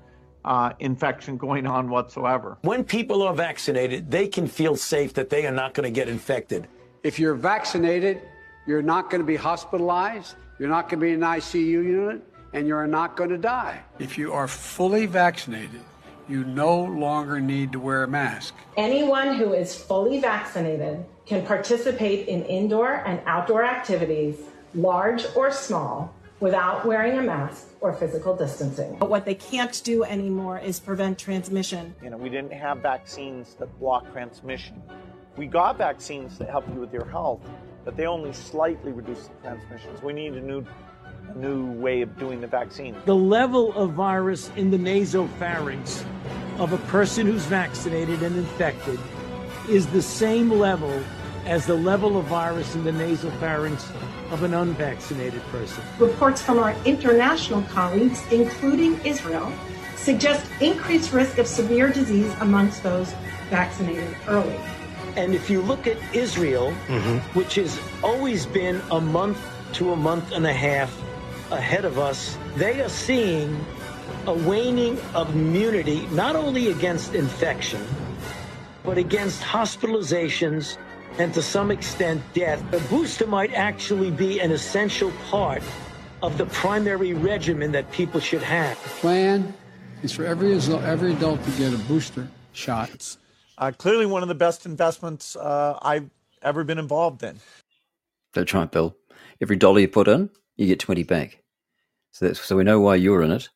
[0.46, 2.56] uh, infection going on whatsoever.
[2.62, 6.08] When people are vaccinated, they can feel safe that they are not going to get
[6.08, 6.68] infected.
[7.02, 8.22] If you're vaccinated,
[8.66, 10.36] you're not going to be hospitalized.
[10.58, 13.82] You're not going to be in an ICU unit and you're not going to die.
[13.98, 15.80] If you are fully vaccinated,
[16.28, 18.54] you no longer need to wear a mask.
[18.76, 24.36] Anyone who is fully vaccinated can participate in indoor and outdoor activities,
[24.74, 28.96] large or small, without wearing a mask or physical distancing.
[28.98, 31.94] But what they can't do anymore is prevent transmission.
[32.02, 34.82] You know, we didn't have vaccines that block transmission.
[35.36, 37.40] We got vaccines that help you with your health,
[37.84, 40.02] but they only slightly reduce the transmissions.
[40.02, 40.87] We need a new a
[41.36, 42.96] new way of doing the vaccine.
[43.04, 46.04] The level of virus in the nasopharynx
[46.58, 48.98] of a person who's vaccinated and infected
[49.68, 51.02] is the same level
[51.46, 53.90] as the level of virus in the nasopharynx
[54.30, 55.82] of an unvaccinated person.
[55.98, 59.50] Reports from our international colleagues, including Israel,
[59.96, 63.12] suggest increased risk of severe disease amongst those
[63.50, 64.58] vaccinated early.
[65.16, 67.18] And if you look at Israel, mm-hmm.
[67.38, 69.38] which has always been a month
[69.74, 70.94] to a month and a half
[71.50, 73.64] ahead of us, they are seeing
[74.26, 77.84] a waning of immunity, not only against infection,
[78.84, 80.76] but against hospitalizations
[81.18, 82.62] and to some extent death.
[82.72, 85.62] A booster might actually be an essential part
[86.22, 88.82] of the primary regimen that people should have.
[88.82, 89.54] The plan
[90.02, 93.16] is for every, every adult to get a booster shot.
[93.56, 96.10] Uh, clearly, one of the best investments uh, I've
[96.42, 97.40] ever been involved in.
[98.32, 98.96] That's right, Bill.
[99.40, 101.42] Every dollar you put in, you get 20 back.
[102.10, 103.48] So that's, so we know why you're in it.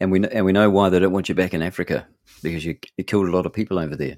[0.00, 2.06] and we and we know why they don't want you back in Africa
[2.42, 4.16] because you, you killed a lot of people over there.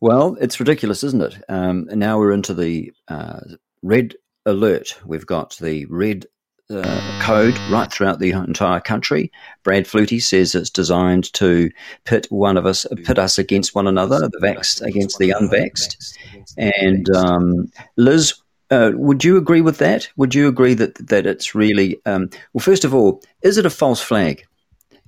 [0.00, 1.42] Well, it's ridiculous, isn't it?
[1.48, 3.40] Um, now we're into the uh,
[3.82, 4.14] red
[4.46, 4.96] alert.
[5.04, 6.26] We've got the red
[6.70, 9.32] uh, code right throughout the entire country.
[9.64, 11.70] Brad Flutey says it's designed to
[12.04, 16.16] pit one of us, pit us against one another, the vaxxed against the unvaxxed.
[16.58, 18.34] And um, Liz,
[18.70, 20.08] uh, would you agree with that?
[20.16, 22.60] Would you agree that that it's really um, well?
[22.62, 24.44] First of all, is it a false flag?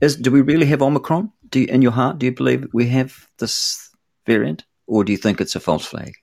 [0.00, 1.30] Is do we really have Omicron?
[1.50, 3.90] Do you, in your heart, do you believe we have this
[4.26, 6.14] variant, or do you think it's a false flag?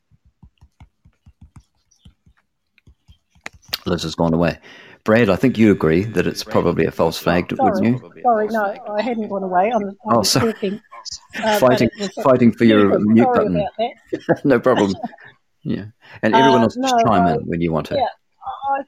[3.86, 4.58] Liz has gone away.
[5.04, 8.21] Brad, I think you agree that it's probably a false flag, sorry, wouldn't you?
[8.23, 9.71] Sorry, no, I hadn't gone away.
[9.73, 10.52] I'm, I'm Oh, sorry.
[10.52, 10.82] talking.
[11.41, 11.89] uh, fighting,
[12.23, 13.56] fighting for your mute sorry button.
[13.56, 14.41] about that.
[14.45, 14.93] no problem.
[15.67, 15.86] Yeah,
[16.23, 17.95] and everyone Uh, else just no, chime I- in when you want to.
[17.95, 18.08] Yeah,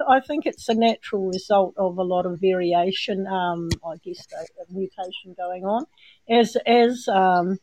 [0.08, 3.28] I, I think it's a natural result of a lot of variation.
[3.28, 5.86] Um, I guess a, a mutation going on
[6.30, 7.58] as as um,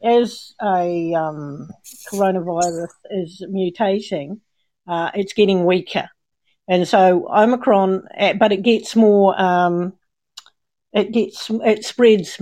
[0.00, 1.68] as a um,
[2.12, 4.38] coronavirus is mutating.
[4.86, 6.08] Uh, it's getting weaker,
[6.68, 9.34] and so Omicron, eh, but it gets more.
[9.40, 9.94] Um,
[10.92, 12.38] it gets it spreads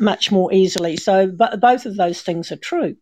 [0.00, 0.96] much more easily.
[0.96, 2.96] So, but both of those things are true.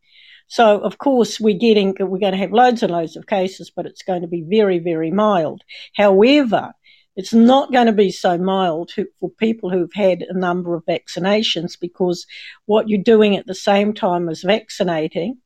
[0.53, 3.87] So, of course, we're getting we're going to have loads and loads of cases, but
[3.87, 5.63] it's going to be very, very mild.
[5.97, 6.75] However,
[7.17, 11.81] it's not going to be so mild for people who've had a number of vaccinations
[11.81, 12.27] because
[12.67, 15.39] what you're doing at the same time as vaccinating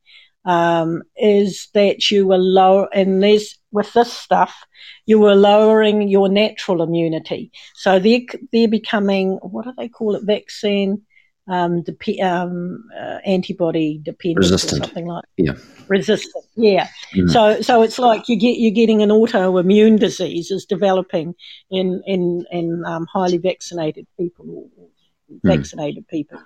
[0.44, 4.56] um, is that you are low, and there's with this stuff,
[5.04, 7.52] you are lowering your natural immunity.
[7.76, 10.24] So they're they're becoming what do they call it?
[10.24, 11.02] Vaccine
[11.48, 14.82] um, dep- um, uh, antibody dependent Resistant.
[14.82, 15.54] or something like Yeah.
[15.88, 16.44] resistant.
[16.56, 16.88] Yeah.
[17.14, 17.30] Mm.
[17.30, 21.35] So so it's like you get you're getting an autoimmune disease is developing
[21.70, 24.87] in in in um, highly vaccinated people or
[25.28, 25.40] Mm.
[25.56, 26.38] vaccinated people.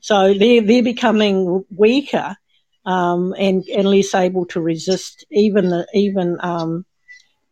[0.00, 2.36] So they're they're becoming weaker
[2.84, 6.84] um, and and less able to resist even the even um,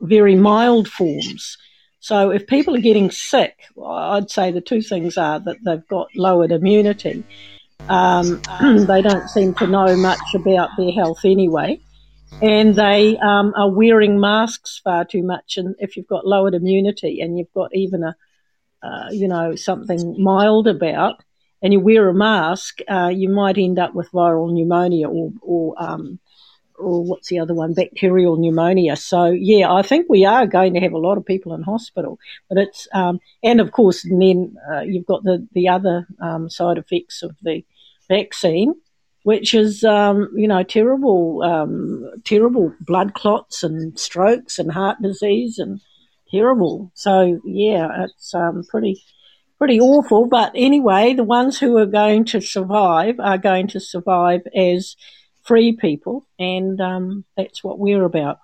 [0.00, 1.56] very mild forms.
[2.04, 6.14] So if people are getting sick, I'd say the two things are that they've got
[6.14, 7.24] lowered immunity.
[7.88, 11.80] Um, they don't seem to know much about their health anyway,
[12.42, 15.56] and they um, are wearing masks far too much.
[15.56, 18.14] And if you've got lowered immunity and you've got even a
[18.82, 21.22] uh, you know something mild about,
[21.62, 25.74] and you wear a mask, uh, you might end up with viral pneumonia or or
[25.82, 26.18] um,
[26.78, 28.96] or what's the other one, bacterial pneumonia.
[28.96, 32.18] So yeah, I think we are going to have a lot of people in hospital,
[32.48, 36.50] but it's um, and of course and then uh, you've got the the other um,
[36.50, 37.64] side effects of the
[38.08, 38.74] vaccine,
[39.22, 45.58] which is um, you know terrible, um, terrible blood clots and strokes and heart disease
[45.58, 45.80] and
[46.30, 46.90] terrible.
[46.94, 49.02] So yeah, it's um, pretty
[49.58, 50.26] pretty awful.
[50.26, 54.96] But anyway, the ones who are going to survive are going to survive as
[55.44, 58.38] free people, and um, that's what we're about.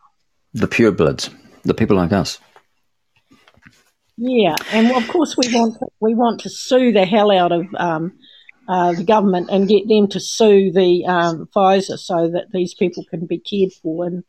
[0.55, 1.35] The pure purebloods,
[1.65, 2.39] the people like us.
[4.17, 7.67] Yeah, and of course we want to, we want to sue the hell out of
[7.77, 8.13] um,
[8.69, 13.05] uh, the government and get them to sue the um, Pfizer so that these people
[13.09, 14.23] can be cared for and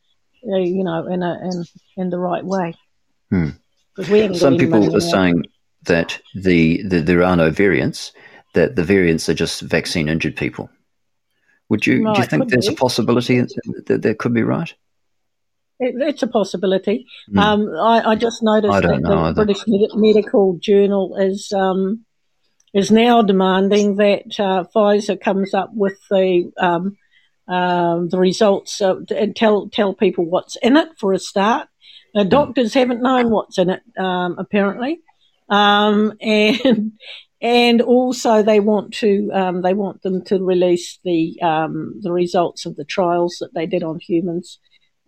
[0.49, 1.65] uh, you know in a in,
[1.97, 2.73] in the right way.
[3.29, 3.49] Hmm.
[4.34, 5.43] Some people are saying
[5.84, 8.13] that the, the there are no variants,
[8.53, 10.69] that the variants are just vaccine injured people.
[11.71, 12.73] Would you do you think there's be.
[12.73, 14.73] a possibility that, that that could be right?
[15.79, 17.05] It, it's a possibility.
[17.31, 17.39] Hmm.
[17.39, 19.45] Um, I, I just noticed I that the either.
[19.45, 22.03] British Med- Medical Journal is um,
[22.73, 26.97] is now demanding that uh, Pfizer comes up with the um,
[27.47, 31.69] um, the results uh, and tell tell people what's in it for a start.
[32.13, 34.99] The doctors haven't known what's in it um, apparently,
[35.47, 36.91] um, and
[37.41, 42.65] and also they want to um, they want them to release the um, the results
[42.65, 44.60] of the trials that they did on humans.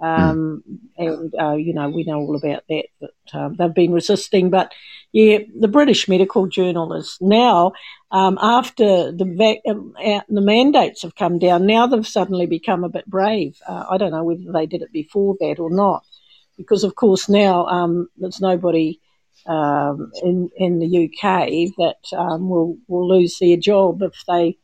[0.01, 0.63] Um,
[0.97, 2.85] and uh, you know we know all about that.
[2.99, 4.73] but um, they've been resisting, but
[5.13, 7.73] yeah, the British Medical Journal is now
[8.11, 11.67] um, after the vac- uh, the mandates have come down.
[11.67, 13.57] Now they've suddenly become a bit brave.
[13.65, 16.03] Uh, I don't know whether they did it before that or not,
[16.57, 18.99] because of course now um, there's nobody
[19.47, 24.57] um, in in the UK that um, will will lose their job if they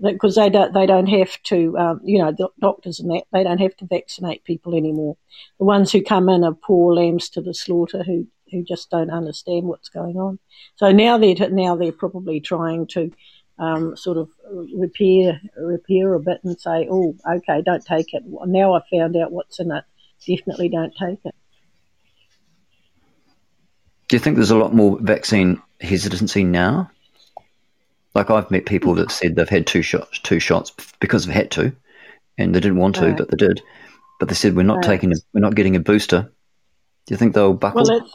[0.00, 3.42] because they don't they don't have to um, you know doc- doctors and that they
[3.42, 5.16] don't have to vaccinate people anymore.
[5.58, 9.10] The ones who come in are poor lambs to the slaughter who who just don't
[9.10, 10.38] understand what's going on.
[10.76, 13.10] So now they're now they're probably trying to
[13.58, 14.28] um, sort of
[14.74, 18.22] repair repair a bit and say, oh, okay, don't take it.
[18.26, 19.84] Now I've found out what's in it.
[20.26, 21.34] Definitely don't take it.
[24.08, 26.90] Do you think there's a lot more vaccine hesitancy now?
[28.14, 31.50] Like I've met people that said they've had two shots, two shots because they've had
[31.52, 31.72] to,
[32.38, 33.16] and they didn't want to, Right.
[33.16, 33.62] but they did.
[34.18, 34.84] But they said we're not Right.
[34.84, 36.22] taking, a, we're not getting a booster.
[37.06, 37.84] Do you think they'll buckle?
[37.84, 38.10] Well,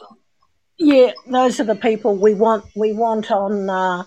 [0.78, 2.64] yeah, those are the people we want.
[2.74, 4.04] We want on, uh,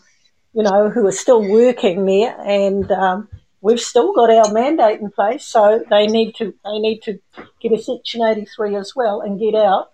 [0.53, 3.29] you know, who are still working there, and um,
[3.61, 5.45] we've still got our mandate in place.
[5.45, 7.19] So they need to they need to
[7.61, 9.91] get a Section eighty three as well and get out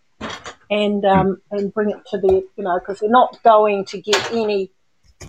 [0.71, 4.31] and um, and bring it to the you know because they're not going to get
[4.31, 4.71] any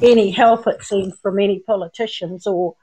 [0.02, 2.76] any help it seems from any politicians or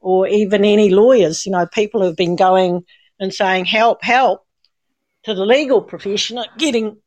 [0.00, 1.46] or even any lawyers.
[1.46, 2.84] You know, people have been going
[3.20, 4.44] and saying help, help
[5.24, 6.98] to the legal profession, at getting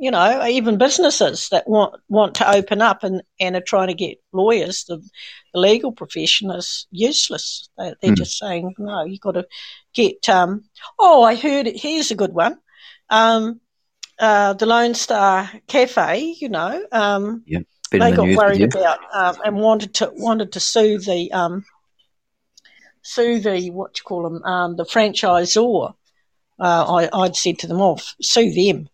[0.00, 3.94] you know even businesses that want want to open up and and are trying to
[3.94, 4.84] get lawyers.
[4.84, 4.98] The,
[5.54, 7.68] the legal profession is useless.
[7.78, 8.14] They, they're Hmm.
[8.14, 9.04] just saying no.
[9.04, 9.46] you've got to
[9.94, 10.28] get.
[10.28, 10.64] Um,
[10.98, 11.66] oh, I heard.
[11.66, 11.80] it.
[11.80, 12.58] Here's a good one.
[13.10, 13.60] Um,
[14.18, 16.36] uh, the Lone Star Cafe.
[16.38, 16.84] You know.
[16.92, 17.60] Um, yeah,
[17.90, 18.66] they the got worried you.
[18.66, 21.64] about um, and wanted to wanted to sue the um,
[23.02, 25.94] sue the what you call them um, the franchisor.
[26.58, 28.88] Uh, I, I'd said to them off, sue them,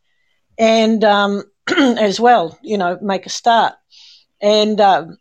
[0.58, 1.44] and um,
[1.76, 3.74] as well, you know, make a start.
[4.40, 5.18] And um,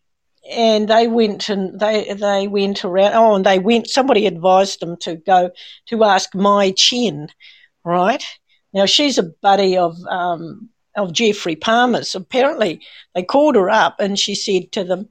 [0.49, 3.13] and they went and they they went around.
[3.13, 3.89] Oh, and they went.
[3.89, 5.51] Somebody advised them to go
[5.87, 7.29] to ask Mai Chen,
[7.83, 8.23] right?
[8.73, 12.15] Now she's a buddy of um, of Geoffrey Palmer's.
[12.15, 12.81] Apparently,
[13.15, 15.09] they called her up and she said to them,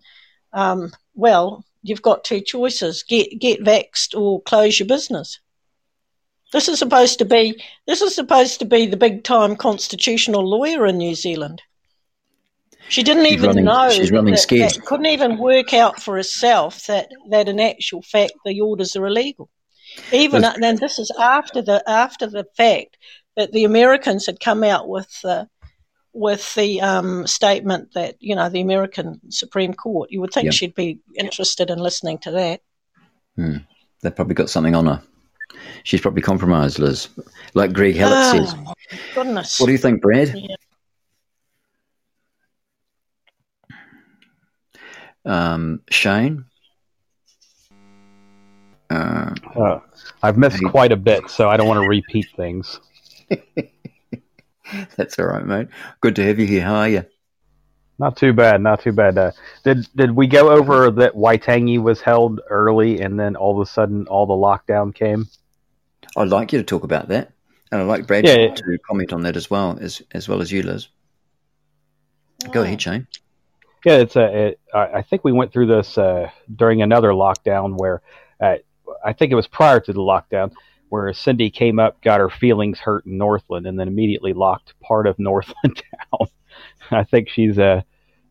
[0.53, 5.39] um, "Well, you've got two choices: get get vaxxed or close your business."
[6.53, 10.87] This is supposed to be this is supposed to be the big time constitutional lawyer
[10.87, 11.61] in New Zealand.
[12.89, 13.91] She didn't She's even running- know.
[13.91, 14.71] she's running that, scared.
[14.75, 19.07] that couldn't even work out for herself that that in actual fact the orders are
[19.07, 19.49] illegal.
[20.13, 22.97] Even then, this is after the after the fact
[23.37, 25.45] that the Americans had come out with uh,
[26.13, 30.11] with the um, statement that you know the American Supreme Court.
[30.11, 30.51] You would think Yeah.
[30.53, 32.61] she'd be interested in listening to that.
[33.37, 33.57] Hmm.
[34.03, 35.03] They've probably got something on her.
[35.85, 37.09] She's probably compromised, Liz.
[37.55, 38.55] Like Greg Hallett Oh, says.
[39.15, 39.61] goodness.
[39.61, 40.35] What do you think, Brad?
[40.35, 40.57] Yeah.
[45.25, 46.45] Um, Shane?
[48.91, 49.81] Uh, Uh,
[50.23, 52.81] I've missed quite a bit, so I don't want to repeat things.
[54.97, 55.69] that's all right, mate.
[56.01, 56.63] Good to have you here.
[56.63, 57.05] How are you?
[57.99, 59.17] Not too bad, not too bad.
[59.17, 59.33] Uh,
[59.65, 63.71] did did we go over that Waitangi was held early, and then all of a
[63.71, 65.27] sudden all the lockdown came?
[66.17, 67.33] I'd like you to talk about that.
[67.73, 68.55] And I'd like Brad Yeah.
[68.55, 70.89] to comment on that as well, as as well as you, Liz.
[72.53, 73.07] Go ahead, Shane.
[73.85, 74.47] Yeah, it's a.
[74.49, 78.03] It, I I think we went through this uh, during another lockdown where
[78.41, 78.57] uh,
[79.05, 80.53] I think it was prior to the lockdown
[80.89, 85.07] where Cindy came up, got her feelings hurt in Northland, and then immediately locked part
[85.07, 86.29] of Northland down.
[86.91, 87.83] I think she's uh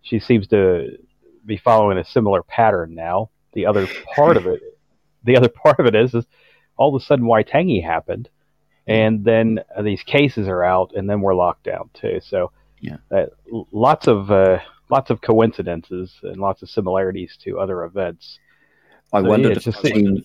[0.02, 0.98] she seems to
[1.46, 3.30] be following a similar pattern now.
[3.54, 4.62] The other part of it,
[5.24, 6.26] the other part of it is, is
[6.78, 8.30] all of a sudden Waitangi happened,
[8.88, 12.20] and then uh, these cases are out, and then we're locked down too.
[12.24, 13.26] So yeah, uh,
[13.72, 18.40] lots of uh, lots of coincidences and lots of similarities to other events.
[19.14, 20.24] I So, wondered yeah, if it's the team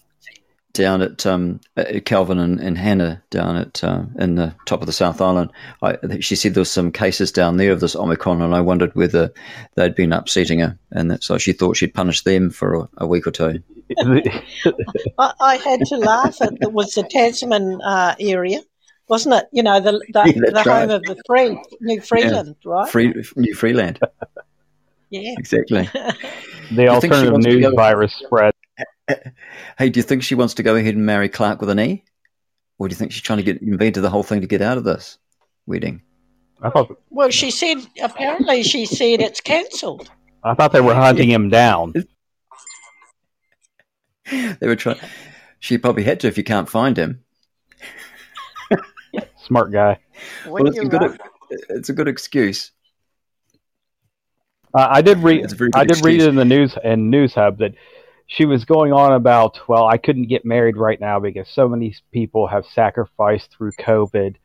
[0.73, 1.61] down at um,
[2.05, 5.51] Kelvyn and, and Hannah down at uh, in the top of the South Island.
[5.83, 8.95] I, she said there was some cases down there of this Omicron, and I wondered
[8.95, 9.33] whether
[9.75, 13.07] they'd been upsetting her, and that, so she thought she'd punish them for a, a
[13.07, 13.62] week or two.
[13.99, 18.61] I, I had to laugh at it was the Tasman uh, area,
[19.09, 19.49] wasn't it?
[19.53, 22.89] You know, the the, Yeah, that's the home of the free New Freeland, right?
[22.89, 23.99] Free, New Freeland,
[25.11, 25.35] yeah.
[25.39, 25.89] exactly.
[26.71, 28.55] The you alternative news go- virus spread.
[29.78, 32.04] Hey, do you think she wants to go ahead and marry Clark with an E,
[32.78, 34.78] or do you think she's trying to get invented the whole thing to get out
[34.78, 35.18] of this
[35.66, 36.02] wedding?
[36.62, 40.11] I thought Well, she said apparently she said it's cancelled.
[40.44, 41.94] I thought they were hunting him down.
[44.61, 44.98] They were trying.
[45.58, 47.24] She probably had to if you can't find him.
[49.44, 49.98] Smart guy.
[50.46, 51.20] Well, it's a good.
[51.50, 52.70] It's a good excuse.
[54.72, 55.42] Uh, I did read.
[55.42, 56.22] It's a very good I did read excuse.
[56.26, 57.74] it in the news and Newshub that
[58.31, 59.59] she was going on about.
[59.68, 64.37] Well, I couldn't get married right now because so many people have sacrificed through COVID,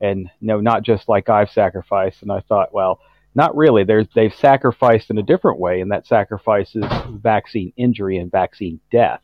[0.00, 2.22] and no, not just like I've sacrificed.
[2.22, 3.00] And I thought, well,
[3.36, 3.84] not really.
[3.84, 8.80] There's they've sacrificed in a different way, and that sacrifice is vaccine injury and vaccine
[8.90, 9.22] death.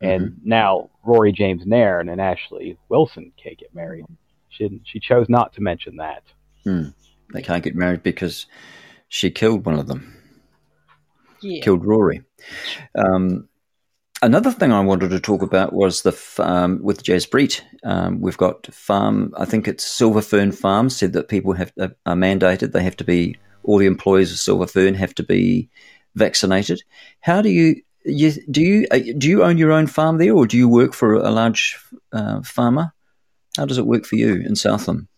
[0.00, 4.04] And now Rory James Nairn and Ashley Wilson can't get married.
[4.48, 6.22] She didn't, she chose not to mention that.
[6.64, 6.88] Hmm.
[7.32, 8.46] They can't get married because
[9.08, 10.17] she killed one of them.
[11.40, 11.62] Yeah.
[11.62, 12.22] Killed Rory.
[12.94, 13.48] Um,
[14.22, 17.62] another thing I wanted to talk about was the um, with Jaspreet.
[17.84, 19.32] Um, we've got farm.
[19.36, 22.72] I think it's Silver Fern Farm said that people have are mandated.
[22.72, 25.68] They have to be all the employees of Silver Fern have to be
[26.14, 26.82] vaccinated.
[27.20, 30.46] How do you, you do you uh, do you own your own farm there, or
[30.46, 31.78] do you work for a large
[32.12, 32.92] uh, farmer?
[33.56, 35.08] How does it work for you in Southland?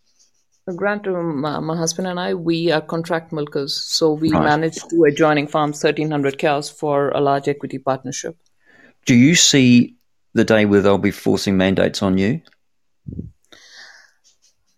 [0.77, 4.45] Grant, um, my, my husband and I, we are contract milkers, so we Right.
[4.45, 8.37] manage two adjoining farms, thirteen hundred cows for a large equity partnership.
[9.05, 9.97] Do you see
[10.35, 12.41] the day where they'll be forcing mandates on you?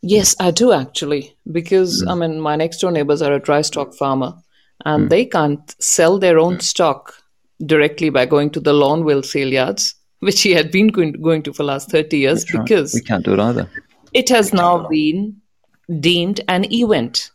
[0.01, 3.95] Yes, I do actually, because I mean, my next door neighbors are a dry stock
[3.95, 4.35] farmer,
[4.87, 7.15] and they can't sell their own stock
[7.67, 11.65] directly by going to the Lorneville sale yards, which he had been going, to for
[11.65, 12.65] last thirty years, That's right.
[12.65, 13.69] because we can't do it either.
[14.15, 15.42] it has now been
[16.01, 17.31] deemed an event.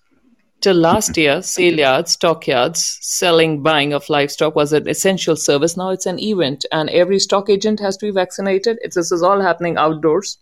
[0.60, 5.78] Till last year, sale yards, stockyards, selling, buying of livestock was an essential service.
[5.78, 8.80] Now it's an event, and every stock agent has to be vaccinated.
[8.82, 10.40] It's, this is all happening outdoors.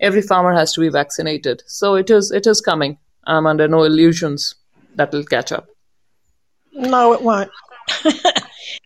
[0.00, 1.64] Every farmer has to be vaccinated.
[1.66, 2.30] So it is.
[2.30, 2.98] It is coming.
[3.26, 4.54] I'm under no illusions
[4.94, 5.66] that will catch up.
[6.72, 7.50] No, it won't.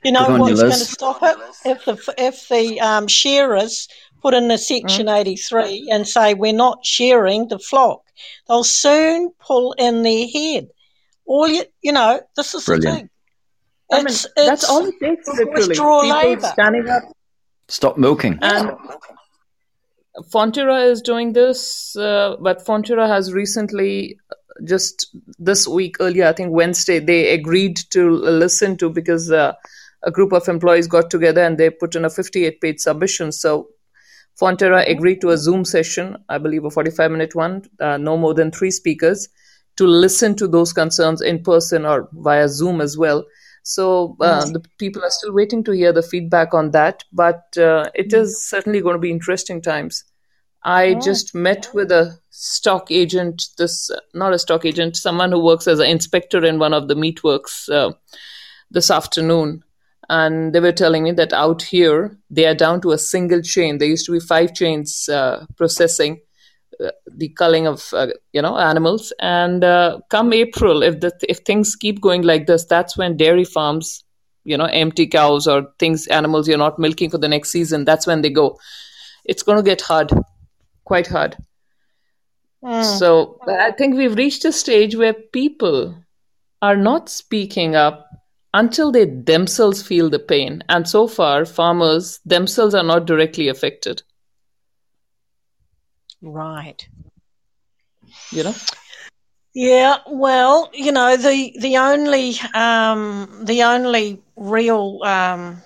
[0.05, 1.37] you know on you, what's going to stop it?
[1.66, 3.89] If the if the um, shearers
[4.23, 8.03] put in a Section 83 and say we're not shearing the flock,
[8.49, 10.68] they'll soon pull in their head.
[11.27, 12.85] All you you know, this is Brilliant.
[12.95, 13.11] the thing.
[13.93, 15.29] I mean, It's, that's it's all it takes.
[15.29, 16.47] Withdraw labour.
[16.47, 17.03] standing up
[17.68, 18.39] Stop milking.
[18.43, 18.73] And
[20.31, 26.33] Fonterra is doing this, uh, but Fonterra has recently, uh, just this week earlier, I
[26.35, 29.55] think Wednesday, they agreed to listen to because uh,
[30.03, 33.33] a group of employees got together and they put in a 58 page submission.
[33.33, 33.68] So
[34.41, 38.35] Fonterra agreed to a Zoom session, I believe a 45 minute one, uh, no more
[38.35, 39.28] than three speakers,
[39.76, 43.24] to listen to those concerns in person or via Zoom as well.
[43.62, 47.91] So uh, the people are still waiting to hear the feedback on that, but uh,
[47.95, 50.05] it is certainly going to be interesting times.
[50.64, 55.66] I just met with a stock agent, this not a stock agent, someone who works
[55.66, 57.93] as an inspector in one of the meatworks uh,
[58.70, 59.64] this afternoon,
[60.13, 63.79] and they were telling me that out here they are down to a single chain.
[63.79, 66.21] There used to be five chains uh, processing
[66.85, 71.39] uh, the culling of uh, you know animals, and uh, come April, if the if
[71.39, 74.05] things keep going like this, that's when dairy farms,
[74.45, 77.85] you know, empty cows or things animals you're not milking for the next season.
[77.85, 78.59] That's when they go.
[79.25, 80.13] It's going to get hard,
[80.85, 81.37] quite hard.
[82.99, 85.95] So I think we've reached a stage where people
[86.61, 88.12] are not speaking up
[88.55, 90.62] until they themselves feel the pain.
[90.68, 94.03] And so far, farmers themselves are not directly affected.
[96.20, 96.86] Right.
[98.30, 98.55] You know?
[99.55, 105.62] Yeah, well, you know, the the only um, the only real um,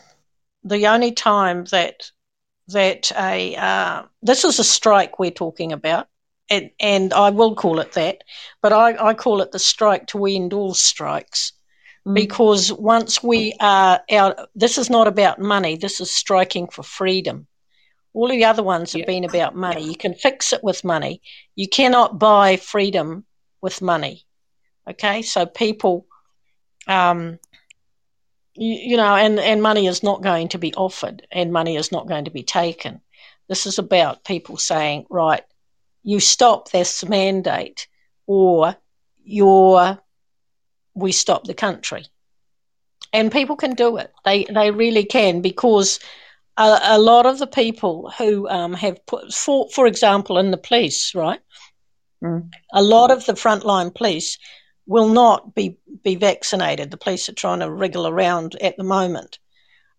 [0.64, 2.10] the only time that
[2.68, 6.08] that a uh, this is a strike we're talking about,
[6.50, 8.24] and and I will call it that,
[8.60, 11.52] but I, I call it the strike to end all strikes.
[12.12, 15.76] Because once we are out, this is not about money.
[15.76, 17.48] This is striking for freedom.
[18.14, 19.82] All the other ones have been about money.
[19.82, 21.20] You can fix it with money.
[21.56, 23.26] You cannot buy freedom
[23.60, 24.24] with money.
[24.88, 26.06] Okay, so people,
[26.86, 27.40] um,
[28.54, 31.90] you, you know, and, and money is not going to be offered and money is
[31.90, 33.00] not going to be taken.
[33.48, 35.42] This is about people saying, right,
[36.04, 37.88] you stop this mandate
[38.26, 38.76] or
[39.24, 39.98] you're,
[40.96, 42.06] we stop the country.
[43.12, 44.12] And people can do it.
[44.24, 46.00] They, they really can because
[46.56, 50.56] a, a lot of the people who um, have put, for, for example, in the
[50.56, 51.40] police, right?
[52.72, 54.38] A lot of the frontline police
[54.86, 56.90] will not be, be vaccinated.
[56.90, 59.38] The police are trying to wriggle around at the moment.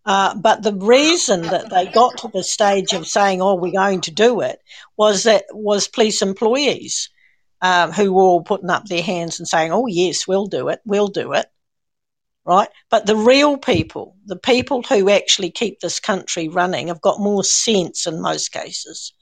[0.04, 4.00] Uh, but the reason that they got to the stage of saying, "Oh, we're going
[4.02, 4.58] to do it,"
[4.96, 7.10] was that was police employees
[7.62, 10.80] um, who were all putting up their hands and saying, "Oh, yes, we'll do it,
[10.84, 11.46] we'll do it."
[12.44, 12.68] Right?
[12.90, 17.44] But the real people, the people who actually keep this country running, have got more
[17.44, 19.12] sense in most cases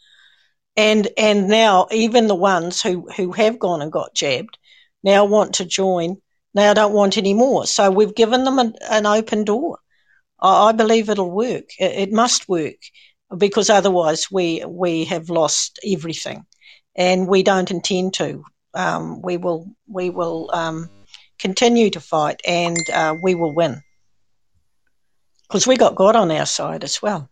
[0.77, 4.59] and and now even the ones who who have gone and got jabbed
[5.03, 6.17] now want to join
[6.55, 9.79] now don't want any more so we've given them an, an open door
[10.41, 12.77] I, I believe it'll work it, it must work
[13.37, 16.45] because otherwise we we have lost everything
[16.97, 18.45] and we don't intend to
[18.75, 20.91] um, we will we will um,
[21.39, 23.83] continue to fight and uh, we will win
[25.49, 27.31] because we got God on our side as well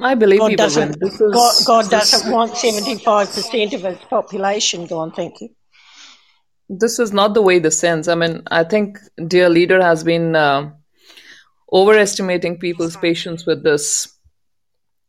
[0.00, 1.00] I believe God doesn't.
[1.00, 1.32] win.
[1.32, 5.12] God, God doesn't want seventy-five percent of its population gone.
[5.12, 5.50] Thank you.
[6.68, 8.08] this is not the way this ends.
[8.08, 10.72] I mean, I think dear leader has been uh,
[11.72, 14.08] overestimating people's patience with this.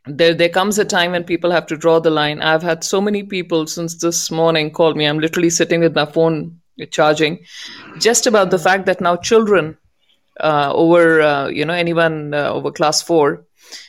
[0.08, 2.42] There, there comes a time when people have to draw the line.
[2.42, 5.06] I've had so many people since this morning call me.
[5.06, 6.60] I'm literally sitting with my phone
[6.92, 7.46] charging,
[8.00, 9.78] just about the fact that now children
[10.40, 13.46] uh, over uh, you know anyone uh, over class four,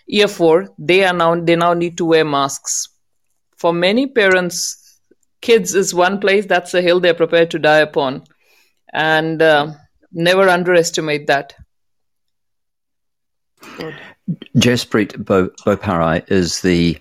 [0.07, 2.89] year four, they are now they now need to wear masks.
[3.57, 4.99] For many parents,
[5.41, 8.25] kids is one place that's a hill they're prepared to die upon,
[8.93, 9.73] and uh,
[10.13, 11.55] never underestimate that.
[14.57, 16.99] Jaspreet Bo- Boparai is the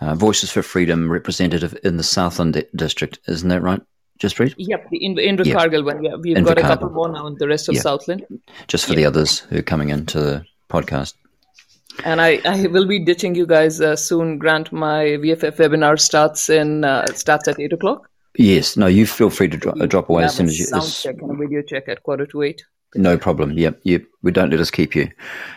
[0.00, 3.80] uh, Voices for Freedom representative in the Southland district, isn't that right?
[4.18, 4.54] Jaspreet?
[4.56, 5.58] Yep, the in, Indra yep.
[5.58, 6.02] Cargill one.
[6.02, 7.82] Yeah, we've got a couple more now in the rest of yep.
[7.82, 8.24] Southland.
[8.66, 8.96] Just for yep.
[8.96, 11.14] the others who are coming into the podcast.
[12.04, 14.38] And I, I will be ditching you guys uh, soon.
[14.38, 18.10] Grant, my VFF webinar starts in uh, starts at eight o'clock.
[18.38, 18.76] Yes.
[18.76, 20.66] No, you feel free to dro- drop away as soon as you.
[20.66, 22.62] Sound check and a video check at quarter to eight.
[22.94, 23.52] No problem.
[23.52, 24.04] Yep, yep.
[24.22, 25.10] We don't let us keep you.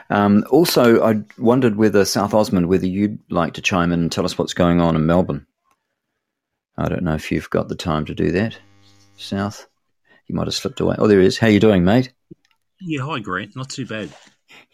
[0.09, 4.25] Um, also, I wondered whether South Osmond, whether you'd like to chime in and tell
[4.25, 5.45] us what's going on in Melbourne.
[6.77, 8.57] I don't know if you've got the time to do that,
[9.17, 9.67] South.
[10.27, 10.95] You might have slipped away.
[10.97, 11.37] Oh, there he is.
[11.37, 12.13] How you doing, mate?
[12.81, 13.55] Yeah, hi, Grant.
[13.55, 14.09] Not too bad.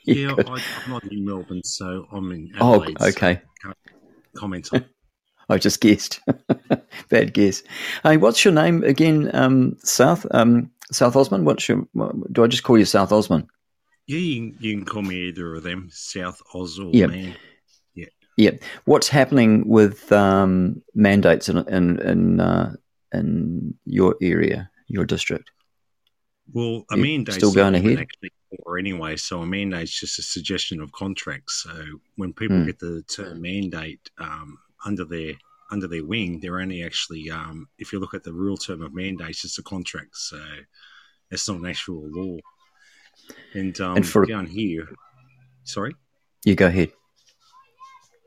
[0.08, 2.98] Yeah, I, am not in Melbourne, so I'm in oh, Adelaide.
[3.00, 3.42] Oh, okay.
[3.64, 3.74] So
[4.38, 4.86] comment on.
[5.50, 6.20] I just guessed.
[7.10, 7.64] Bad guess.
[8.04, 10.26] Hey, what's your name again, um, South?
[10.32, 11.46] Um, South Osmond?
[11.46, 11.88] What's your?
[12.32, 13.48] Do I just call you South Osmond?
[14.08, 17.08] Yeah, you can, you can call me either of them, South Oz or yeah.
[17.08, 17.36] Man.
[17.96, 18.06] Yeah.
[18.38, 18.52] Yeah.
[18.86, 22.76] What's happening with um, mandates in in in, uh,
[23.14, 25.50] in your area, your district?
[26.54, 28.00] Well, a mandate still going ahead.
[28.00, 31.64] Actually, or anyway, so a mandate is just a suggestion of contracts.
[31.64, 31.84] So
[32.16, 32.68] when people mm.
[32.68, 35.34] get the term mandate um, under their
[35.72, 38.94] under their wing, they're only actually, um, if you look at the real term of
[38.94, 40.16] mandate, it's a contract.
[40.16, 40.40] So
[41.32, 42.38] it's not an actual law.
[43.54, 44.88] And, um, and for, down here,
[45.64, 45.96] sorry?
[46.44, 46.92] You go ahead.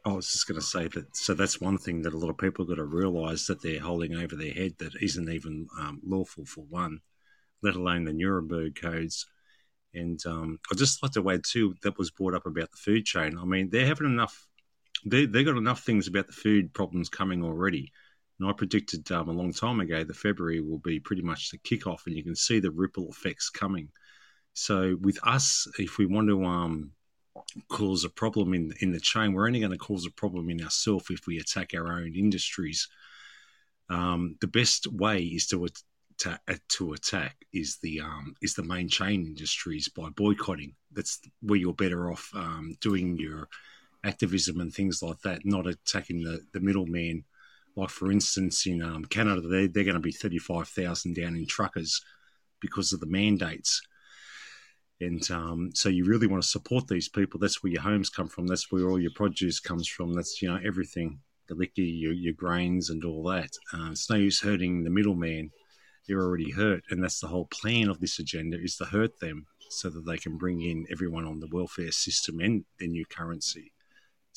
[0.05, 1.17] I was just going to say that.
[1.17, 4.17] So that's one thing that a lot of people got to realise that they're holding
[4.17, 7.01] over their head that isn't even um, lawful for one,
[7.63, 9.27] let alone the Nuremberg codes.
[9.95, 13.05] And um, I'd just like to add too that was brought up about the food
[13.05, 13.39] chain.
[13.39, 14.48] I mean, they're having enough
[15.05, 17.93] they they got enough things about the food problems coming already.
[18.39, 21.59] And I predicted um, a long time ago that February will be pretty much the
[21.59, 23.89] kickoff, and you can see the ripple effects coming.
[24.55, 26.93] So with us, if we want to um,
[27.69, 30.63] cause a problem in in the chain, we're only going to cause a problem in
[30.63, 32.89] ourselves if we attack our own industries.
[33.91, 35.67] Um, the best way is to
[36.19, 36.39] to,
[36.69, 40.75] to attack is the um, is the main chain industries by boycotting.
[40.93, 43.49] That's where you're better off um, doing your
[44.05, 47.25] activism and things like that, not attacking the, the middleman.
[47.77, 52.03] Like, for instance, in um, Canada, they're, they're going to be 35,000 down in truckers
[52.61, 53.81] because of the mandates.
[55.01, 57.39] And um, so you really want to support these people.
[57.39, 58.47] That's where your homes come from.
[58.47, 60.13] That's where all your produce comes from.
[60.13, 63.51] That's, you know, everything, the liquor, your, your grains and all that.
[63.73, 65.51] Uh, it's no use hurting the middleman.
[66.07, 66.83] They're already hurt.
[66.91, 70.17] And that's the whole plan of this agenda is to hurt them so that they
[70.17, 73.73] can bring in everyone on the welfare system and their new currency.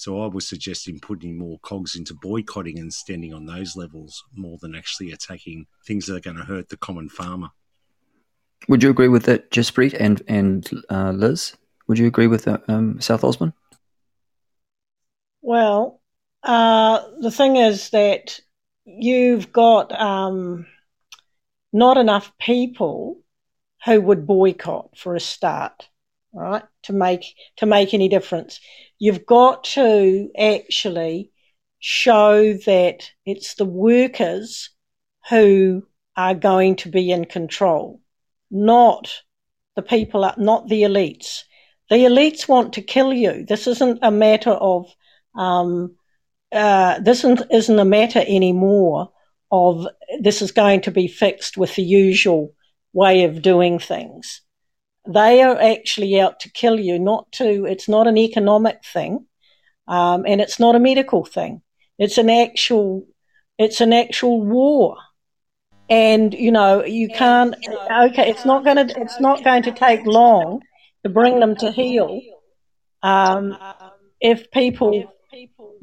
[0.02, 4.58] So I was suggesting putting more cogs into boycotting and standing on those levels more
[4.60, 7.50] than actually attacking things that are going to hurt the common farmer.
[8.68, 11.56] Would you agree with that, Jaspreet and and uh, Liz?
[11.88, 13.54] Would you agree with that, um, South Osmond?
[15.44, 16.02] Well,
[16.42, 18.40] uh, the thing is that
[18.86, 20.66] you've got um,
[21.72, 23.20] not enough people
[23.86, 25.90] who would boycott for a start,
[26.34, 26.64] right?
[26.84, 27.26] To make
[27.58, 28.60] to make any difference.
[29.00, 31.32] You've got to actually
[31.80, 34.70] show that it's the workers
[35.30, 35.84] who
[36.16, 38.02] are going to be in control,
[38.50, 39.12] not
[39.76, 41.44] the people, not the elites.
[41.90, 43.46] The elites want to kill you.
[43.46, 44.86] This isn't a matter of,
[45.36, 45.96] um,
[46.52, 49.12] uh, this isn't, isn't a matter anymore
[49.52, 49.88] of
[50.22, 52.54] this is going to be fixed with the usual
[52.94, 54.42] way of doing things.
[55.08, 59.26] They are actually out to kill you, not to, it's not an economic thing.
[59.88, 61.62] Um, and it's not a medical thing.
[61.98, 63.08] It's an actual,
[63.58, 64.98] it's an actual war.
[65.90, 70.06] And, you know, you can't, okay, it's not going to, it's not going to take
[70.06, 70.62] long
[71.04, 72.22] to bring them to heel.
[73.04, 73.58] Um,
[74.22, 75.12] if people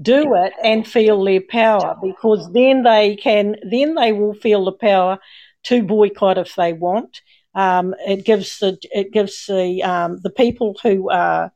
[0.01, 4.73] do it and feel their power because then they can then they will feel the
[4.73, 5.19] power
[5.65, 7.21] to boycott if they want
[7.59, 11.53] um, it gives the it gives the um, the people who are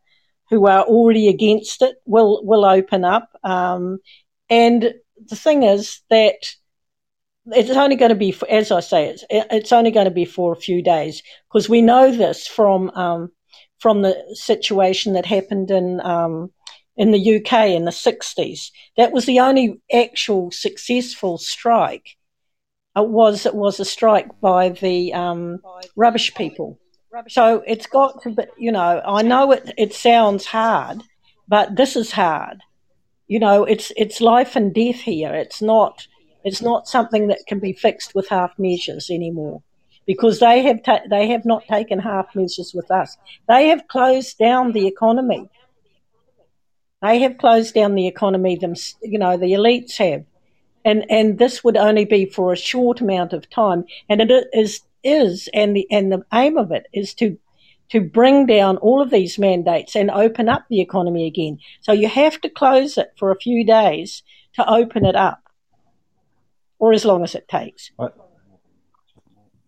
[0.50, 3.30] who are already against it will will open up.
[3.44, 3.98] Um,
[4.50, 4.94] and
[5.28, 6.56] the thing is that
[7.46, 10.52] it's only going to be, as I say, it's it's only going to be for
[10.52, 13.30] a few days because we know this from um,
[13.78, 16.50] from the situation that happened in um,
[16.96, 18.72] in the UK in the 60s.
[18.96, 22.16] That was the only actual successful strike
[22.96, 25.60] uh, was it was a strike by the um,
[25.96, 26.78] rubbish people.
[27.28, 31.02] So it's got to be, you know, I know it, it sounds hard,
[31.46, 32.62] but this is hard.
[33.28, 35.34] You know, it's it's life and death here.
[35.34, 36.06] It's not
[36.44, 39.62] it's not something that can be fixed with half measures anymore,
[40.06, 43.16] because they have ta- they have not taken half measures with us.
[43.48, 45.48] They have closed down the economy.
[47.00, 48.56] They have closed down the economy.
[48.56, 50.24] Them, you know, the elites have,
[50.84, 53.84] and and this would only be for a short amount of time.
[54.08, 57.38] And it is is and the and the aim of it is to
[57.90, 61.58] to bring down all of these mandates and open up the economy again.
[61.82, 64.22] So you have to close it for a few days
[64.54, 65.42] to open it up,
[66.78, 67.90] or as long as it takes.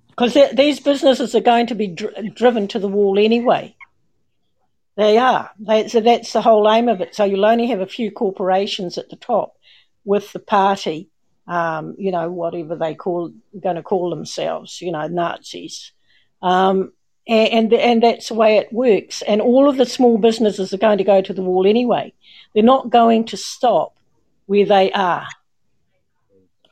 [0.09, 3.77] Because these businesses are going to be dr- driven to the wall anyway.
[4.97, 5.51] They are.
[5.59, 7.15] They, so that's the whole aim of it.
[7.15, 9.55] So you'll only have a few corporations at the top
[10.05, 11.09] with the party,
[11.47, 15.93] um, you know, whatever they call going to call themselves, you know, Nazis.
[16.43, 16.93] Um,
[17.27, 19.23] and, and and that's the way it works.
[19.23, 22.13] And all of the small businesses are going to go to the wall anyway.
[22.55, 23.97] They're not going to stop
[24.47, 25.27] where they are.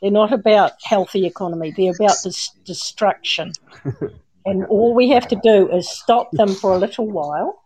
[0.00, 1.70] They're not about healthy economy.
[1.70, 3.52] They're about this destruction.
[4.44, 7.62] and all we have to do is stop them for a little while,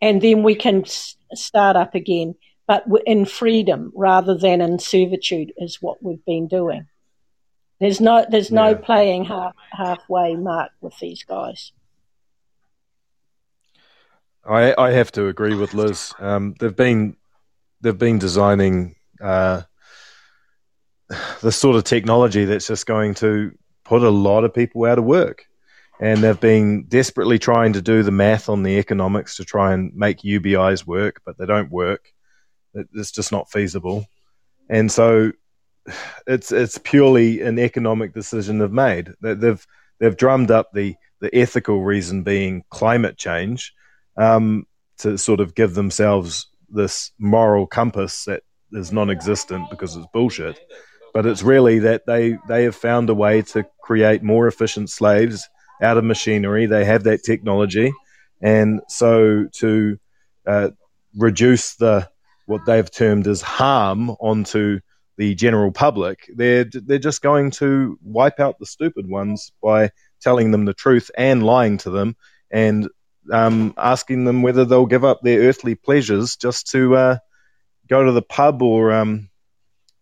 [0.00, 0.84] and then we can
[1.34, 2.34] start up again,
[2.66, 6.86] but in freedom rather than in servitude, is what we've been doing.
[7.80, 8.74] There's no there's no Yeah.
[8.76, 11.72] playing half halfway mark with these guys.
[14.48, 16.12] I, I have to agree with Liz.
[16.18, 17.16] Um, they've been
[17.80, 19.62] they've been designing uh,
[21.40, 23.52] the sort of technology that's just going to
[23.84, 25.46] put a lot of people out of work,
[26.00, 29.94] and they've been desperately trying to do the math on the economics to try and
[29.94, 32.12] make UBIs work, but they don't work.
[32.76, 34.06] It- It's just not feasible,
[34.68, 35.32] and so
[36.26, 39.12] it's it's purely an economic decision they've made.
[39.20, 39.66] They- They've
[39.98, 43.72] they've drummed up the the ethical reason being climate change
[44.18, 44.66] um,
[44.98, 50.58] to sort of give themselves this moral compass that is non-existent because it's bullshit.
[51.14, 55.48] But it's really that they they have found a way to create more efficient slaves
[55.80, 56.66] out of machinery.
[56.66, 57.92] They have that technology,
[58.42, 59.98] and so to
[60.46, 60.70] uh,
[61.16, 62.08] reduce the
[62.46, 64.80] what they've termed as harm onto
[65.18, 69.90] the general public, they're they're just going to wipe out the stupid ones by
[70.20, 72.16] telling them the truth and lying to them
[72.50, 72.88] and
[73.32, 77.18] um, asking them whether they'll give up their earthly pleasures just to uh,
[77.88, 79.28] go to the pub or um,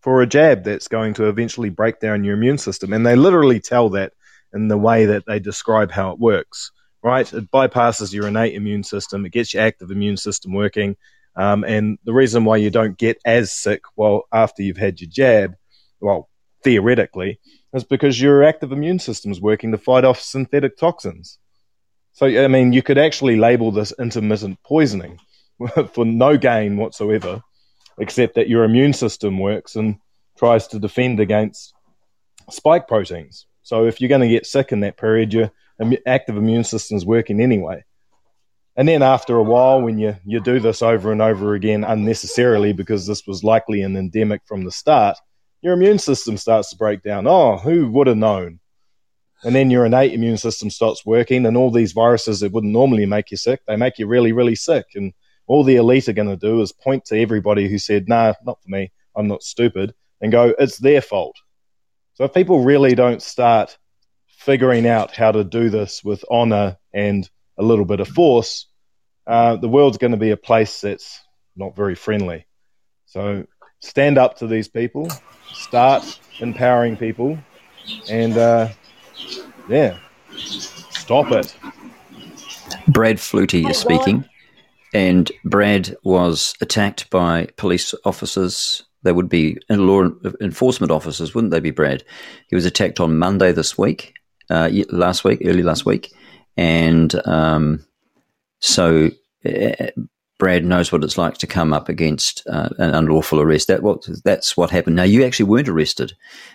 [0.00, 2.92] for a jab that's going to eventually break down your immune system.
[2.92, 4.12] And they literally tell that
[4.52, 6.70] in the way that they describe how it works,
[7.02, 7.30] right?
[7.32, 10.96] It bypasses your innate immune system, it gets your active immune system working.
[11.36, 15.10] Um, and the reason why you don't get as sick well after you've had your
[15.10, 15.56] jab,
[16.00, 16.28] well,
[16.62, 17.40] theoretically,
[17.72, 21.38] is because your active immune system is working to fight off synthetic toxins.
[22.12, 25.18] So, I mean, you could actually label this intermittent poisoning
[25.92, 27.42] for no gain whatsoever,
[27.98, 29.96] except that your immune system works and
[30.38, 31.74] tries to defend against
[32.50, 33.46] spike proteins.
[33.62, 35.50] So, if you're going to get sick in that period, your
[36.06, 37.84] active immune system is working anyway.
[38.76, 42.72] And then after a while, when you, you do this over and over again unnecessarily
[42.72, 45.16] because this was likely an endemic from the start,
[45.62, 47.26] your immune system starts to break down.
[47.26, 48.60] Oh, who would have known?
[49.44, 53.06] And then your innate immune system starts working, and all these viruses that wouldn't normally
[53.06, 54.86] make you sick, they make you really, really sick.
[54.94, 55.12] And
[55.46, 58.62] all the elite are going to do is point to everybody who said, nah, not
[58.62, 61.36] for me, I'm not stupid, and go, it's their fault.
[62.14, 63.76] So if people really don't start
[64.28, 67.28] figuring out how to do this with honor and
[67.58, 68.66] a little bit of force,
[69.26, 71.20] uh, the world's going to be a place that's
[71.56, 72.46] not very friendly.
[73.06, 73.46] So
[73.80, 75.08] stand up to these people,
[75.52, 77.38] start empowering people,
[78.10, 78.68] and uh,
[79.68, 79.98] yeah,
[80.36, 81.56] stop it.
[82.88, 84.24] Brad Flutey is speaking,
[84.92, 88.82] and Brad was attacked by police officers.
[89.02, 90.08] They would be law
[90.40, 92.04] enforcement officers, wouldn't they be, Brad?
[92.48, 94.14] He was attacked on Monday this week,
[94.50, 96.12] uh, last week, early last week,
[96.56, 97.84] and um,
[98.60, 99.10] so
[99.44, 99.86] uh,
[100.38, 103.68] Brad knows what it's like to come up against uh, an unlawful arrest.
[103.68, 104.96] That what that's what happened.
[104.96, 106.12] Now you actually weren't arrested.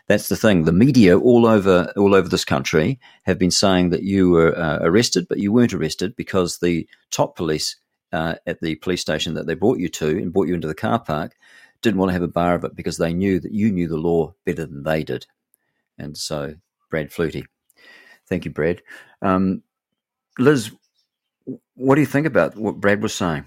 [0.08, 0.66] That's the thing.
[0.66, 4.80] The media all over all over this country have been saying that you were uh,
[4.82, 7.78] arrested, but you weren't arrested because the top police
[8.12, 10.76] uh, at the police station that they brought you to and brought you into the
[10.76, 11.36] car park
[11.82, 13.97] didn't want to have a bar of it because they knew that you knew the
[13.97, 15.26] law better than they did.
[15.97, 16.56] And so,
[16.89, 17.45] Brad Flutey,
[18.28, 18.82] thank you, Brad.
[19.22, 19.64] Um,
[20.40, 20.72] Liz,
[21.76, 23.46] what do you think about what Brad was saying?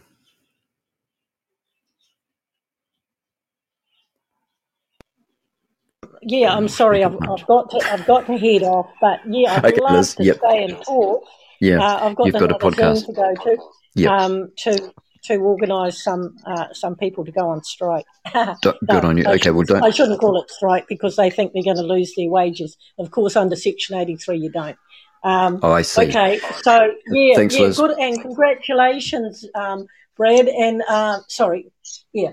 [6.22, 9.64] yeah, I'm sorry, I've, I've got to I've got to head off, but yeah, I'd
[9.64, 10.36] Okay, love Liz, to yep.
[10.38, 11.24] stay and talk.
[11.60, 13.06] Yeah, uh, I've got you've got a podcast.
[13.06, 13.56] To go to.
[13.94, 14.10] Yep.
[14.10, 14.92] Um, to
[15.24, 18.04] to organise some uh, some people to go on strike.
[18.62, 19.24] Good on you.
[19.26, 21.82] I Okay, well, don't- I shouldn't call it strike because they think they're going to
[21.82, 22.76] lose their wages.
[22.98, 24.76] Of course, under Section 83, you don't.
[25.24, 26.08] Um, Oh, I see.
[26.08, 27.76] Okay, so yeah, Thanks, yeah, Liz.
[27.76, 31.70] good, and congratulations, um, Brad, and uh, sorry,
[32.12, 32.32] yeah,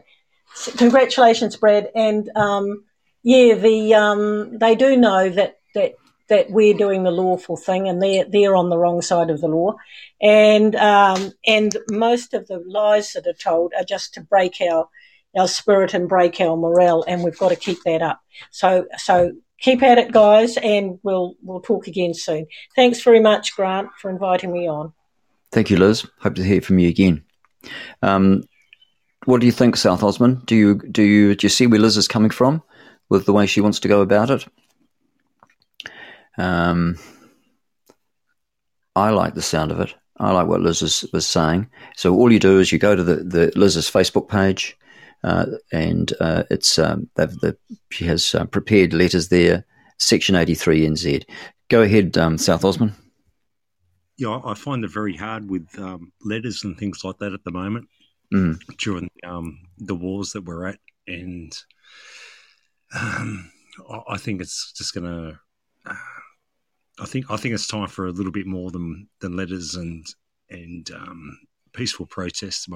[0.78, 2.84] congratulations, Brad, and um,
[3.24, 5.94] yeah, the um, they do know that that
[6.30, 9.48] that we're doing the lawful thing, and they're they're on the wrong side of the
[9.48, 9.76] law,
[10.22, 14.88] and um, and most of the lies that are told are just to break our
[15.38, 18.22] our spirit and break our morale, and we've got to keep that up.
[18.52, 22.48] So so keep at it, guys, and we'll we'll talk again soon.
[22.76, 24.94] Thanks very much, Grant, for inviting me on.
[25.52, 26.06] Thank you, Liz.
[26.20, 27.24] Hope to hear from you again.
[28.02, 28.44] Um,
[29.26, 30.42] what do you think, South Osman?
[30.46, 32.64] Do you do you do you see where Liz is coming from
[33.10, 34.46] with the way she wants to go about it?
[36.38, 36.98] Um,
[38.96, 39.94] I like the sound of it.
[40.20, 41.70] I like what Liz is, was saying.
[41.96, 44.78] So all you do is you go to the, the Liz's Facebook page,
[45.24, 47.58] and uh, it's um, they've, the,
[47.92, 49.66] she has uh, prepared letters there.
[49.98, 51.24] Section eighty three NZ.
[51.70, 52.94] Go ahead, um, South Osman.
[54.18, 57.52] Yeah, I find it very hard with um, letters and things like that at the
[57.52, 57.88] moment
[58.34, 58.60] Mm.
[58.78, 61.52] during um, the wars that we're at, and
[62.94, 63.50] um,
[63.90, 65.40] I- I think it's just going to.
[67.02, 70.06] I think I think it's time for a little bit more than than letters and
[70.50, 71.40] and um,
[71.74, 72.68] peaceful protests.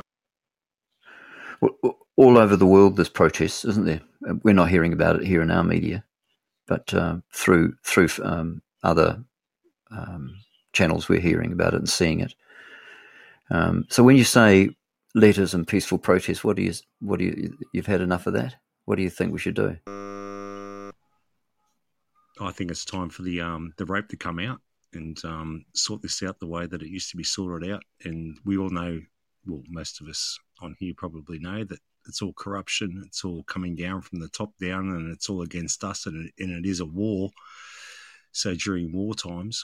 [2.16, 4.02] All over the world there's protests, isn't there?
[4.28, 6.04] Uh, We're not hearing about it here in our media,
[6.68, 9.24] but uh, through through um, other
[9.92, 10.36] um,
[10.74, 12.36] channels we're hearing about it and seeing it.
[13.50, 14.70] Um, so when you say
[15.16, 18.56] letters and peaceful protests, what do you what do you you've had enough of that?
[18.86, 19.78] What do you think we should do?
[22.40, 24.60] I think it's time for the um, the rope to come out
[24.94, 27.84] and um, sort this out the way that it used to be sorted out.
[28.04, 29.02] And we all know,
[29.46, 33.04] well, most of us on here probably know that it's all corruption.
[33.06, 36.06] It's all coming down from the top down, and it's all against us.
[36.06, 37.30] And it, and it is a war.
[38.32, 39.64] So during war times,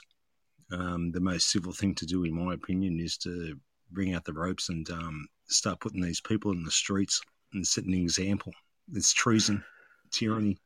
[0.72, 3.56] um, the most civil thing to do, in my opinion, is to
[3.90, 7.20] bring out the ropes and um, start putting these people in the streets
[7.52, 8.52] and set an example.
[8.94, 9.64] It's treason,
[10.12, 10.58] tyranny.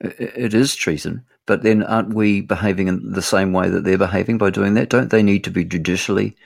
[0.00, 4.36] It is treason, but then aren't we behaving in the same way that they're behaving
[4.36, 4.90] by doing that?
[4.90, 6.36] Don't they need to be judicially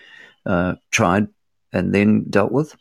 [0.46, 1.26] uh, tried
[1.72, 2.76] and then dealt with?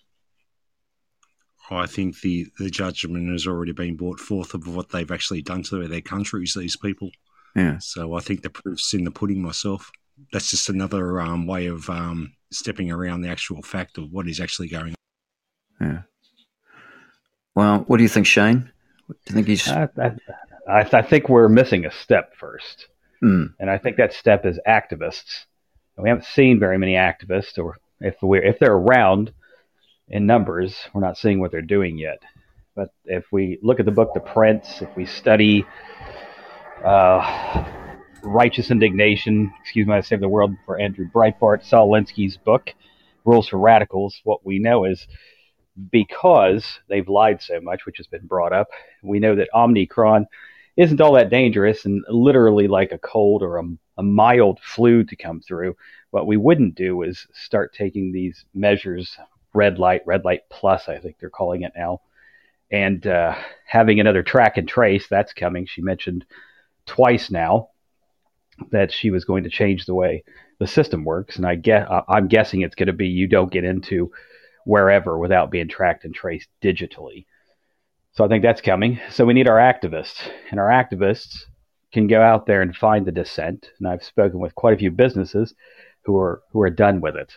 [1.71, 5.63] I think the, the judgment has already been brought forth of what they've actually done
[5.63, 7.11] to their countries, these people.
[7.55, 7.77] Yeah.
[7.79, 9.91] So I think the proof's in the pudding myself.
[10.31, 14.39] That's just another um, way of um, stepping around the actual fact of what is
[14.39, 14.95] actually going
[15.81, 15.87] on.
[15.87, 16.01] Yeah.
[17.55, 18.71] Well, what do you think, Shane?
[19.07, 19.67] Do you think he's?
[19.67, 20.11] I, I,
[20.67, 22.87] I, I think we're missing a step first,
[23.21, 23.53] Mm.
[23.59, 25.45] and I think that step is activists.
[25.97, 29.33] And we haven't seen very many activists, or if we're, if they're around
[30.09, 32.19] in numbers, we're not seeing what they're doing yet.
[32.75, 35.65] But if we look at the book The Prince, if we study
[36.83, 37.65] uh,
[38.23, 42.73] Righteous Indignation, excuse me, I saved the world for Andrew Breitbart, Saul Alinsky's book,
[43.25, 45.07] Rules for Radicals, what we know is
[45.91, 48.67] because they've lied so much, which has been brought up,
[49.03, 50.25] we know that Omicron
[50.77, 53.63] isn't all that dangerous and literally like a cold or a,
[53.97, 55.75] a mild flu to come through.
[56.11, 59.17] What we wouldn't do is start taking these measures,
[59.53, 62.01] red light, red light plus, I think they're calling it now,
[62.71, 63.35] and uh,
[63.65, 65.07] having another track and trace.
[65.07, 65.65] That's coming.
[65.65, 66.25] She mentioned
[66.85, 67.69] twice now
[68.71, 70.23] that she was going to change the way
[70.59, 73.63] the system works, and I get I'm guessing it's going to be you don't get
[73.63, 74.11] into
[74.65, 77.25] wherever without being tracked and traced digitally.
[78.11, 78.99] So I think that's coming.
[79.09, 81.45] So we need our activists, and our activists
[81.93, 83.69] can go out there and find the dissent.
[83.79, 85.55] And I've spoken with quite a few businesses
[86.03, 87.33] who are who are done with it,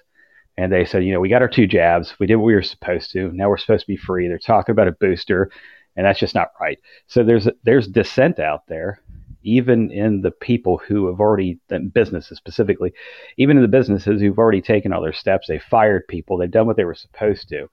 [0.56, 2.62] and they said, you know, we got our two jabs, we did what we were
[2.62, 3.30] supposed to.
[3.32, 4.28] Now we're supposed to be free.
[4.28, 5.50] They're talking about a booster,
[5.96, 6.78] and that's just not right.
[7.06, 9.00] So there's there's dissent out there,
[9.42, 11.58] even in the people who have already
[11.92, 12.92] businesses specifically,
[13.36, 15.48] even in the businesses who've already taken all their steps.
[15.48, 16.36] They fired people.
[16.36, 17.68] They've done what they were supposed to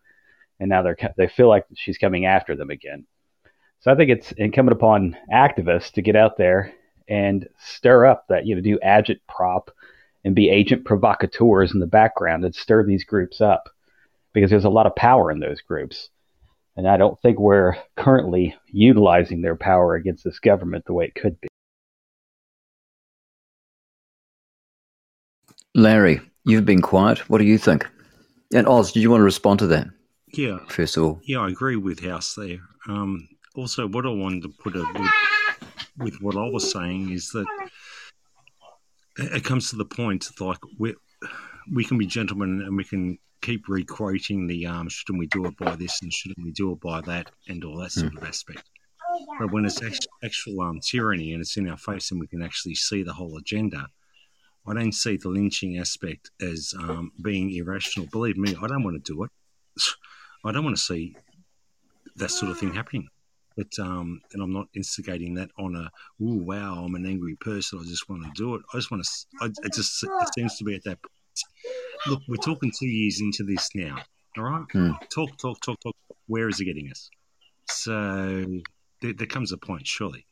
[0.60, 3.06] and now they're they feel like she's coming after them again.
[3.80, 6.74] So I think it's incumbent upon activists to get out there
[7.08, 9.72] and stir up that you know do agit prop
[10.30, 13.68] and be agent provocateurs in the background and stir these groups up
[14.32, 16.10] because there's a lot of power in those groups.
[16.78, 21.16] And I don't think we're currently utilizing their power against this government the way it
[21.16, 21.48] could be.
[25.74, 27.28] Larry, you've been quiet.
[27.28, 27.88] What do you think?
[28.54, 29.88] And Oz, did you want to respond to that?
[30.28, 30.60] Yeah.
[30.68, 32.60] First of all, Yeah, I agree with House there.
[32.88, 35.08] Um, also, what I wanted to put a little,
[35.98, 37.48] with what I was saying is that
[39.22, 40.96] it comes to the point like we
[41.72, 45.56] we can be gentlemen and we can keep requoting the um, shouldn't we do it
[45.58, 48.18] by this and shouldn't we do it by that and all that sort Mm.
[48.22, 48.64] of aspect.
[49.40, 52.42] But when it's actual, actual um, tyranny and it's in our face and we can
[52.42, 53.88] actually see the whole agenda,
[54.68, 58.08] I don't see the lynching aspect as um, being irrational.
[58.12, 59.32] Believe me, I don't want to do it.
[60.46, 61.16] I don't want to see
[62.18, 63.08] that sort of thing happening.
[63.60, 65.92] But um, and I'm not instigating that on a
[66.24, 68.62] oh wow I'm an angry person I just want to do it.
[68.74, 69.10] I just want to.
[69.42, 71.00] I, it just it seems to be at that.
[71.02, 71.12] point.
[72.08, 73.98] Look, we're talking two years into this now.
[74.38, 74.92] All right, Hmm.
[75.14, 75.96] talk, talk, talk, talk.
[76.28, 77.10] Where is it getting us?
[77.68, 78.46] So
[79.02, 80.26] there, there comes a point, surely.